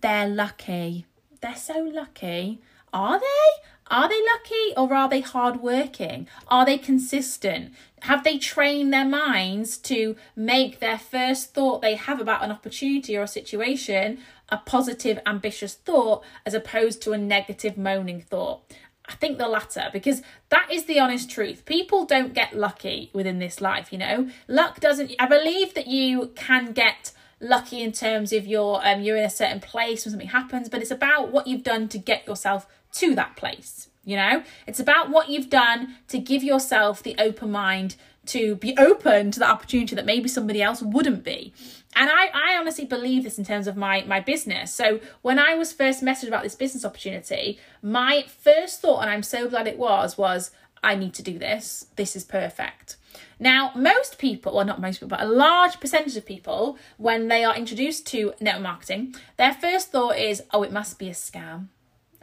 They're 0.00 0.28
lucky. 0.28 1.06
They're 1.40 1.56
so 1.56 1.90
lucky. 1.92 2.60
Are 2.92 3.18
they? 3.18 3.66
Are 3.90 4.08
they 4.08 4.22
lucky 4.22 4.74
or 4.76 4.94
are 4.94 5.08
they 5.08 5.20
hardworking? 5.20 6.28
Are 6.46 6.64
they 6.64 6.78
consistent? 6.78 7.74
Have 8.02 8.22
they 8.22 8.38
trained 8.38 8.92
their 8.92 9.04
minds 9.04 9.76
to 9.78 10.14
make 10.36 10.78
their 10.78 10.98
first 10.98 11.54
thought 11.54 11.82
they 11.82 11.96
have 11.96 12.20
about 12.20 12.44
an 12.44 12.52
opportunity 12.52 13.16
or 13.16 13.22
a 13.22 13.28
situation 13.28 14.18
a 14.50 14.58
positive, 14.58 15.18
ambitious 15.26 15.74
thought 15.74 16.24
as 16.44 16.54
opposed 16.54 17.02
to 17.02 17.12
a 17.12 17.18
negative, 17.18 17.76
moaning 17.76 18.20
thought? 18.20 18.62
I 19.10 19.14
think 19.14 19.38
the 19.38 19.48
latter 19.48 19.88
because 19.92 20.22
that 20.50 20.70
is 20.70 20.84
the 20.84 21.00
honest 21.00 21.28
truth. 21.28 21.64
People 21.64 22.04
don't 22.04 22.32
get 22.32 22.56
lucky 22.56 23.10
within 23.12 23.40
this 23.40 23.60
life, 23.60 23.92
you 23.92 23.98
know. 23.98 24.30
Luck 24.46 24.78
doesn't 24.78 25.12
I 25.18 25.26
believe 25.26 25.74
that 25.74 25.88
you 25.88 26.30
can 26.36 26.72
get 26.72 27.12
lucky 27.40 27.82
in 27.82 27.90
terms 27.90 28.32
of 28.32 28.46
your 28.46 28.86
um 28.86 29.00
you're 29.00 29.16
in 29.16 29.24
a 29.24 29.30
certain 29.30 29.60
place 29.60 30.04
when 30.04 30.12
something 30.12 30.28
happens, 30.28 30.68
but 30.68 30.80
it's 30.80 30.92
about 30.92 31.32
what 31.32 31.48
you've 31.48 31.64
done 31.64 31.88
to 31.88 31.98
get 31.98 32.26
yourself 32.26 32.68
to 32.92 33.14
that 33.16 33.34
place. 33.36 33.88
You 34.04 34.16
know, 34.16 34.44
it's 34.66 34.80
about 34.80 35.10
what 35.10 35.28
you've 35.28 35.50
done 35.50 35.96
to 36.08 36.18
give 36.18 36.42
yourself 36.42 37.02
the 37.02 37.16
open 37.18 37.50
mind 37.50 37.96
to 38.26 38.54
be 38.56 38.76
open 38.78 39.30
to 39.32 39.40
the 39.40 39.48
opportunity 39.48 39.96
that 39.96 40.06
maybe 40.06 40.28
somebody 40.28 40.62
else 40.62 40.82
wouldn't 40.82 41.24
be. 41.24 41.52
And 41.96 42.08
I, 42.08 42.28
I 42.32 42.56
honestly 42.58 42.84
believe 42.84 43.24
this 43.24 43.38
in 43.38 43.44
terms 43.44 43.66
of 43.66 43.76
my, 43.76 44.04
my 44.06 44.20
business. 44.20 44.72
So 44.72 45.00
when 45.22 45.38
I 45.38 45.54
was 45.54 45.72
first 45.72 46.02
messaged 46.04 46.28
about 46.28 46.44
this 46.44 46.54
business 46.54 46.84
opportunity, 46.84 47.58
my 47.82 48.24
first 48.42 48.80
thought, 48.80 49.00
and 49.00 49.10
I'm 49.10 49.22
so 49.22 49.48
glad 49.48 49.66
it 49.66 49.78
was, 49.78 50.16
was 50.16 50.52
I 50.82 50.94
need 50.94 51.14
to 51.14 51.22
do 51.22 51.38
this. 51.38 51.86
This 51.96 52.14
is 52.14 52.24
perfect. 52.24 52.96
Now, 53.38 53.72
most 53.74 54.18
people, 54.18 54.54
well, 54.54 54.64
not 54.64 54.80
most 54.80 54.96
people, 54.96 55.08
but 55.08 55.20
a 55.20 55.26
large 55.26 55.80
percentage 55.80 56.16
of 56.16 56.24
people, 56.24 56.78
when 56.96 57.28
they 57.28 57.42
are 57.42 57.56
introduced 57.56 58.06
to 58.08 58.34
network 58.40 58.62
marketing, 58.62 59.14
their 59.36 59.52
first 59.52 59.90
thought 59.90 60.16
is, 60.16 60.42
oh, 60.52 60.62
it 60.62 60.72
must 60.72 60.98
be 60.98 61.08
a 61.08 61.12
scam 61.12 61.68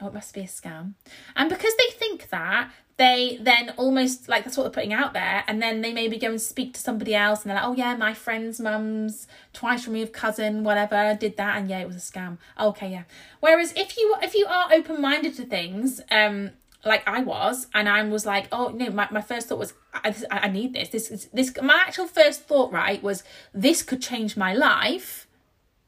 oh, 0.01 0.07
it 0.07 0.13
must 0.13 0.33
be 0.33 0.41
a 0.41 0.45
scam. 0.45 0.93
And 1.35 1.49
because 1.49 1.73
they 1.77 1.97
think 1.97 2.29
that, 2.29 2.71
they 2.97 3.37
then 3.39 3.73
almost 3.77 4.27
like 4.27 4.43
that's 4.43 4.57
what 4.57 4.63
they're 4.63 4.71
putting 4.71 4.93
out 4.93 5.13
there, 5.13 5.43
and 5.47 5.61
then 5.61 5.81
they 5.81 5.93
maybe 5.93 6.17
go 6.17 6.31
and 6.31 6.41
speak 6.41 6.73
to 6.73 6.79
somebody 6.79 7.13
else, 7.13 7.43
and 7.43 7.51
they're 7.51 7.57
like, 7.57 7.67
oh 7.67 7.73
yeah, 7.73 7.95
my 7.95 8.13
friend's 8.13 8.59
mum's 8.59 9.27
twice 9.53 9.87
removed 9.87 10.13
cousin, 10.13 10.63
whatever, 10.63 11.15
did 11.19 11.37
that, 11.37 11.57
and 11.57 11.69
yeah, 11.69 11.79
it 11.79 11.87
was 11.87 11.95
a 11.95 11.99
scam. 11.99 12.39
okay, 12.59 12.89
yeah. 12.89 13.03
Whereas 13.39 13.71
if 13.75 13.97
you 13.97 14.15
if 14.23 14.33
you 14.33 14.47
are 14.47 14.73
open 14.73 14.99
minded 14.99 15.35
to 15.35 15.45
things, 15.45 16.01
um, 16.09 16.51
like 16.83 17.07
I 17.07 17.21
was, 17.21 17.67
and 17.71 17.87
I 17.87 18.01
was 18.03 18.25
like, 18.25 18.47
oh 18.51 18.69
no, 18.69 18.89
my, 18.89 19.07
my 19.11 19.21
first 19.21 19.49
thought 19.49 19.59
was, 19.59 19.73
I, 19.93 20.15
I 20.31 20.47
need 20.47 20.73
this. 20.73 20.89
This 20.89 21.11
is 21.11 21.25
this. 21.27 21.53
My 21.61 21.83
actual 21.87 22.07
first 22.07 22.45
thought, 22.45 22.71
right, 22.71 23.01
was 23.03 23.23
this 23.53 23.83
could 23.83 24.01
change 24.01 24.35
my 24.35 24.53
life. 24.53 25.27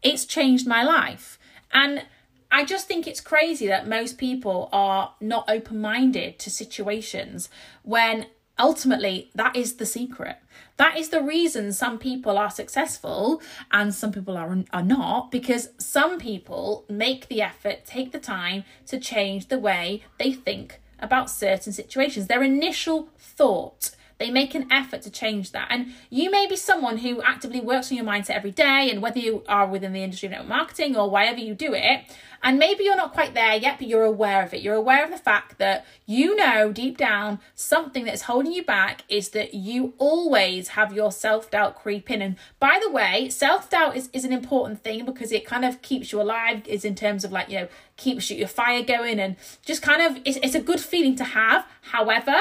It's 0.03 0.25
changed 0.25 0.67
my 0.67 0.83
life, 0.83 1.39
and 1.73 2.05
I 2.51 2.65
just 2.65 2.87
think 2.87 3.07
it's 3.07 3.21
crazy 3.21 3.67
that 3.67 3.87
most 3.87 4.17
people 4.17 4.69
are 4.71 5.13
not 5.21 5.49
open 5.49 5.79
minded 5.79 6.39
to 6.39 6.49
situations 6.49 7.49
when 7.83 8.25
ultimately 8.57 9.29
that 9.35 9.55
is 9.55 9.75
the 9.75 9.85
secret. 9.85 10.37
That 10.77 10.97
is 10.97 11.09
the 11.09 11.21
reason 11.21 11.71
some 11.73 11.99
people 11.99 12.37
are 12.37 12.49
successful 12.49 13.41
and 13.71 13.93
some 13.93 14.11
people 14.11 14.35
are, 14.35 14.63
are 14.73 14.83
not 14.83 15.31
because 15.31 15.69
some 15.77 16.19
people 16.19 16.85
make 16.89 17.27
the 17.27 17.41
effort, 17.41 17.85
take 17.85 18.11
the 18.11 18.19
time 18.19 18.63
to 18.87 18.99
change 18.99 19.47
the 19.47 19.59
way 19.59 20.03
they 20.17 20.33
think 20.33 20.79
about 20.99 21.29
certain 21.29 21.71
situations. 21.71 22.27
Their 22.27 22.43
initial 22.43 23.09
thought 23.17 23.91
they 24.19 24.29
make 24.29 24.53
an 24.53 24.67
effort 24.69 25.01
to 25.03 25.09
change 25.09 25.51
that. 25.53 25.67
And 25.69 25.93
you 26.09 26.29
may 26.29 26.45
be 26.45 26.57
someone 26.57 26.97
who 26.97 27.21
actively 27.21 27.61
works 27.61 27.89
on 27.89 27.97
your 27.97 28.05
mindset 28.05 28.31
every 28.31 28.51
day, 28.51 28.89
and 28.91 29.01
whether 29.01 29.17
you 29.17 29.43
are 29.47 29.65
within 29.65 29.93
the 29.93 30.03
industry 30.03 30.27
of 30.27 30.31
network 30.31 30.49
marketing 30.49 30.97
or 30.97 31.09
wherever 31.09 31.39
you 31.39 31.55
do 31.55 31.73
it, 31.73 32.01
and 32.41 32.57
maybe 32.57 32.83
you're 32.83 32.95
not 32.95 33.13
quite 33.13 33.33
there 33.33 33.55
yet, 33.55 33.77
but 33.79 33.87
you're 33.87 34.03
aware 34.03 34.43
of 34.43 34.53
it. 34.53 34.61
You're 34.61 34.75
aware 34.75 35.03
of 35.03 35.11
the 35.11 35.17
fact 35.17 35.57
that 35.57 35.85
you 36.05 36.35
know 36.35 36.71
deep 36.71 36.97
down 36.97 37.39
something 37.55 38.05
that's 38.05 38.23
holding 38.23 38.51
you 38.51 38.63
back 38.63 39.03
is 39.09 39.29
that 39.29 39.53
you 39.53 39.93
always 39.97 40.69
have 40.69 40.93
your 40.93 41.11
self 41.11 41.51
doubt 41.51 41.75
creep 41.75 42.09
in. 42.09 42.21
And 42.21 42.35
by 42.59 42.79
the 42.81 42.91
way, 42.91 43.29
self 43.29 43.69
doubt 43.69 43.95
is, 43.95 44.09
is 44.13 44.25
an 44.25 44.33
important 44.33 44.83
thing 44.83 45.05
because 45.05 45.31
it 45.31 45.45
kind 45.45 45.65
of 45.65 45.81
keeps 45.81 46.11
you 46.11 46.21
alive, 46.21 46.67
is 46.67 46.85
in 46.85 46.95
terms 46.95 47.23
of 47.23 47.31
like, 47.31 47.49
you 47.49 47.59
know, 47.59 47.67
keeps 47.99 48.31
your 48.31 48.47
fire 48.47 48.81
going 48.81 49.19
and 49.19 49.35
just 49.65 49.81
kind 49.81 50.01
of 50.01 50.21
it's, 50.23 50.37
it's 50.41 50.55
a 50.55 50.61
good 50.61 50.79
feeling 50.79 51.17
to 51.17 51.23
have 51.25 51.67
however 51.81 52.35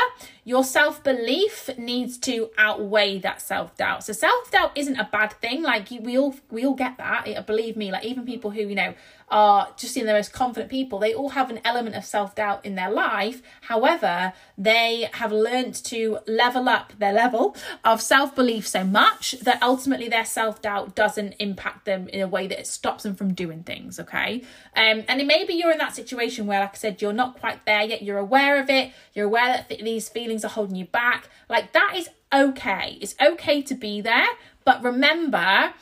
your 0.44 0.62
self-belief 0.62 1.68
needs 1.76 2.16
to 2.16 2.48
outweigh 2.56 3.18
that 3.18 3.42
self-doubt 3.42 4.04
so 4.04 4.12
self-doubt 4.12 4.70
isn't 4.76 4.96
a 5.00 5.08
bad 5.10 5.32
thing 5.32 5.60
like 5.62 5.90
we 6.00 6.16
all 6.16 6.34
we 6.50 6.64
all 6.64 6.74
get 6.74 6.96
that 6.96 7.44
believe 7.44 7.76
me 7.76 7.90
like 7.90 8.04
even 8.04 8.24
people 8.24 8.52
who 8.52 8.60
you 8.60 8.74
know 8.76 8.94
are 9.30 9.68
just 9.76 9.96
in 9.96 10.06
the 10.06 10.12
most 10.12 10.32
confident 10.32 10.70
people, 10.70 10.98
they 10.98 11.14
all 11.14 11.30
have 11.30 11.50
an 11.50 11.60
element 11.64 11.96
of 11.96 12.04
self 12.04 12.34
doubt 12.34 12.64
in 12.64 12.74
their 12.74 12.90
life. 12.90 13.42
However, 13.62 14.32
they 14.56 15.08
have 15.12 15.32
learned 15.32 15.74
to 15.84 16.18
level 16.26 16.68
up 16.68 16.92
their 16.98 17.12
level 17.12 17.56
of 17.84 18.00
self 18.00 18.34
belief 18.34 18.66
so 18.66 18.84
much 18.84 19.32
that 19.42 19.62
ultimately 19.62 20.08
their 20.08 20.24
self 20.24 20.62
doubt 20.62 20.94
doesn't 20.94 21.34
impact 21.38 21.84
them 21.84 22.08
in 22.08 22.20
a 22.20 22.28
way 22.28 22.46
that 22.46 22.58
it 22.58 22.66
stops 22.66 23.02
them 23.02 23.14
from 23.14 23.34
doing 23.34 23.62
things. 23.62 24.00
Okay. 24.00 24.42
Um, 24.76 25.04
and 25.08 25.26
maybe 25.26 25.54
you're 25.54 25.72
in 25.72 25.78
that 25.78 25.94
situation 25.94 26.46
where, 26.46 26.60
like 26.60 26.74
I 26.74 26.78
said, 26.78 27.02
you're 27.02 27.12
not 27.12 27.38
quite 27.38 27.64
there 27.66 27.82
yet, 27.82 28.02
you're 28.02 28.18
aware 28.18 28.60
of 28.60 28.70
it, 28.70 28.92
you're 29.14 29.26
aware 29.26 29.48
that 29.48 29.68
th- 29.68 29.82
these 29.82 30.08
feelings 30.08 30.44
are 30.44 30.48
holding 30.48 30.76
you 30.76 30.86
back. 30.86 31.28
Like 31.48 31.72
that 31.72 31.94
is 31.96 32.08
okay. 32.32 32.98
It's 33.00 33.14
okay 33.20 33.62
to 33.62 33.74
be 33.74 34.00
there. 34.00 34.28
But 34.64 34.82
remember, 34.82 35.72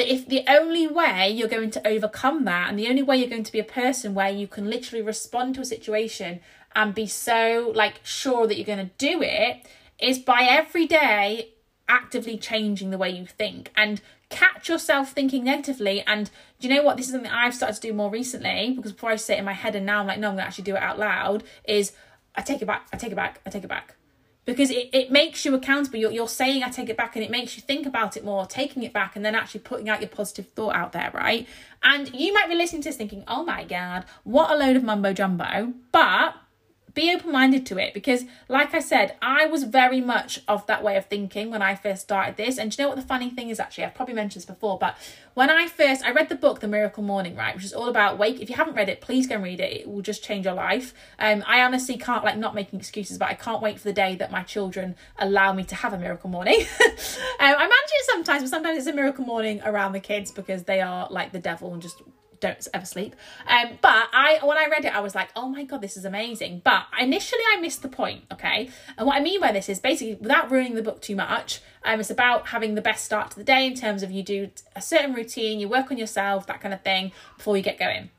that 0.00 0.10
if 0.10 0.26
the 0.26 0.44
only 0.48 0.86
way 0.86 1.30
you're 1.30 1.46
going 1.46 1.70
to 1.70 1.86
overcome 1.86 2.46
that 2.46 2.70
and 2.70 2.78
the 2.78 2.88
only 2.88 3.02
way 3.02 3.18
you're 3.18 3.28
going 3.28 3.44
to 3.44 3.52
be 3.52 3.58
a 3.58 3.64
person 3.64 4.14
where 4.14 4.30
you 4.30 4.46
can 4.46 4.70
literally 4.70 5.04
respond 5.04 5.54
to 5.54 5.60
a 5.60 5.64
situation 5.64 6.40
and 6.74 6.94
be 6.94 7.06
so 7.06 7.70
like 7.74 8.00
sure 8.02 8.46
that 8.46 8.56
you're 8.56 8.64
going 8.64 8.78
to 8.78 8.94
do 8.96 9.20
it 9.20 9.66
is 9.98 10.18
by 10.18 10.46
every 10.48 10.86
day 10.86 11.50
actively 11.86 12.38
changing 12.38 12.88
the 12.88 12.96
way 12.96 13.10
you 13.10 13.26
think 13.26 13.70
and 13.76 14.00
catch 14.30 14.70
yourself 14.70 15.12
thinking 15.12 15.44
negatively. 15.44 16.02
And 16.06 16.30
do 16.60 16.68
you 16.68 16.74
know 16.74 16.82
what? 16.82 16.96
This 16.96 17.06
is 17.06 17.12
something 17.12 17.30
I've 17.30 17.54
started 17.54 17.74
to 17.74 17.88
do 17.88 17.92
more 17.92 18.10
recently 18.10 18.72
because 18.74 18.92
before 18.92 19.10
I 19.10 19.16
say 19.16 19.34
it 19.34 19.40
in 19.40 19.44
my 19.44 19.52
head 19.52 19.74
and 19.74 19.84
now 19.84 20.00
I'm 20.00 20.06
like 20.06 20.18
no 20.18 20.28
I'm 20.28 20.34
going 20.36 20.44
to 20.44 20.46
actually 20.46 20.64
do 20.64 20.76
it 20.76 20.82
out 20.82 20.98
loud 20.98 21.44
is 21.64 21.92
I 22.34 22.40
take 22.40 22.62
it 22.62 22.66
back 22.66 22.86
I 22.90 22.96
take 22.96 23.12
it 23.12 23.16
back 23.16 23.42
I 23.44 23.50
take 23.50 23.64
it 23.64 23.68
back 23.68 23.96
because 24.44 24.70
it, 24.70 24.90
it 24.92 25.10
makes 25.10 25.44
you 25.44 25.54
accountable. 25.54 25.98
You're, 25.98 26.10
you're 26.10 26.28
saying, 26.28 26.62
I 26.62 26.70
take 26.70 26.88
it 26.88 26.96
back, 26.96 27.16
and 27.16 27.24
it 27.24 27.30
makes 27.30 27.56
you 27.56 27.62
think 27.62 27.86
about 27.86 28.16
it 28.16 28.24
more, 28.24 28.46
taking 28.46 28.82
it 28.82 28.92
back, 28.92 29.16
and 29.16 29.24
then 29.24 29.34
actually 29.34 29.60
putting 29.60 29.88
out 29.88 30.00
your 30.00 30.08
positive 30.08 30.48
thought 30.48 30.74
out 30.74 30.92
there, 30.92 31.10
right? 31.14 31.46
And 31.82 32.12
you 32.14 32.32
might 32.32 32.48
be 32.48 32.54
listening 32.54 32.82
to 32.82 32.88
this 32.88 32.96
thinking, 32.96 33.24
oh 33.28 33.44
my 33.44 33.64
God, 33.64 34.04
what 34.24 34.50
a 34.50 34.56
load 34.56 34.76
of 34.76 34.82
mumbo 34.82 35.12
jumbo. 35.12 35.72
But 35.92 36.34
be 37.00 37.14
open 37.14 37.32
minded 37.32 37.64
to 37.66 37.78
it 37.78 37.94
because, 37.94 38.24
like 38.48 38.74
I 38.74 38.80
said, 38.80 39.16
I 39.22 39.46
was 39.46 39.64
very 39.64 40.00
much 40.00 40.40
of 40.46 40.66
that 40.66 40.82
way 40.82 40.96
of 40.96 41.06
thinking 41.06 41.50
when 41.50 41.62
I 41.62 41.74
first 41.74 42.02
started 42.02 42.36
this. 42.36 42.58
And 42.58 42.76
you 42.76 42.84
know 42.84 42.88
what 42.88 42.96
the 42.96 43.02
funny 43.02 43.30
thing 43.30 43.48
is 43.48 43.58
actually? 43.58 43.84
I've 43.84 43.94
probably 43.94 44.14
mentioned 44.14 44.42
this 44.42 44.46
before, 44.46 44.78
but 44.78 44.96
when 45.34 45.48
I 45.48 45.66
first 45.66 46.04
I 46.04 46.12
read 46.12 46.28
the 46.28 46.34
book 46.34 46.60
The 46.60 46.68
Miracle 46.68 47.02
Morning, 47.02 47.34
right, 47.34 47.54
which 47.54 47.64
is 47.64 47.72
all 47.72 47.88
about 47.88 48.18
wake. 48.18 48.40
If 48.40 48.50
you 48.50 48.56
haven't 48.56 48.74
read 48.74 48.88
it, 48.88 49.00
please 49.00 49.26
go 49.26 49.36
and 49.36 49.44
read 49.44 49.60
it. 49.60 49.72
It 49.72 49.88
will 49.88 50.02
just 50.02 50.22
change 50.22 50.44
your 50.44 50.54
life. 50.54 50.92
Um, 51.18 51.42
I 51.46 51.62
honestly 51.62 51.96
can't 51.96 52.22
like 52.24 52.36
not 52.36 52.54
making 52.54 52.78
excuses, 52.78 53.16
but 53.16 53.28
I 53.28 53.34
can't 53.34 53.62
wait 53.62 53.78
for 53.78 53.84
the 53.84 53.94
day 53.94 54.16
that 54.16 54.30
my 54.30 54.42
children 54.42 54.94
allow 55.18 55.52
me 55.52 55.64
to 55.64 55.74
have 55.74 55.92
a 55.92 55.98
miracle 55.98 56.28
morning. 56.28 56.60
um, 56.80 56.86
I 57.40 57.56
manage 57.56 57.72
it 57.72 58.06
sometimes, 58.10 58.42
but 58.42 58.50
sometimes 58.50 58.78
it's 58.78 58.86
a 58.86 58.92
miracle 58.92 59.24
morning 59.24 59.62
around 59.64 59.92
the 59.92 60.00
kids 60.00 60.30
because 60.30 60.64
they 60.64 60.80
are 60.80 61.08
like 61.10 61.32
the 61.32 61.38
devil 61.38 61.72
and 61.72 61.80
just 61.80 62.02
don't 62.40 62.66
ever 62.74 62.84
sleep. 62.86 63.14
Um, 63.46 63.78
but 63.80 64.08
I 64.12 64.38
when 64.42 64.58
I 64.58 64.66
read 64.66 64.84
it, 64.84 64.94
I 64.94 65.00
was 65.00 65.14
like, 65.14 65.30
oh 65.36 65.48
my 65.48 65.64
god, 65.64 65.80
this 65.80 65.96
is 65.96 66.04
amazing. 66.04 66.62
But 66.64 66.84
initially, 66.98 67.42
I 67.52 67.60
missed 67.60 67.82
the 67.82 67.88
point. 67.88 68.24
Okay, 68.32 68.70
and 68.96 69.06
what 69.06 69.16
I 69.16 69.20
mean 69.20 69.40
by 69.40 69.52
this 69.52 69.68
is 69.68 69.78
basically 69.78 70.14
without 70.14 70.50
ruining 70.50 70.74
the 70.74 70.82
book 70.82 71.00
too 71.00 71.16
much. 71.16 71.60
Um, 71.84 72.00
it's 72.00 72.10
about 72.10 72.48
having 72.48 72.74
the 72.74 72.82
best 72.82 73.04
start 73.04 73.30
to 73.30 73.38
the 73.38 73.44
day 73.44 73.66
in 73.66 73.74
terms 73.74 74.02
of 74.02 74.10
you 74.10 74.22
do 74.22 74.50
a 74.76 74.82
certain 74.82 75.14
routine, 75.14 75.60
you 75.60 75.68
work 75.68 75.90
on 75.90 75.96
yourself, 75.96 76.46
that 76.46 76.60
kind 76.60 76.74
of 76.74 76.82
thing, 76.82 77.12
before 77.38 77.56
you 77.56 77.62
get 77.62 77.78
going 77.78 78.10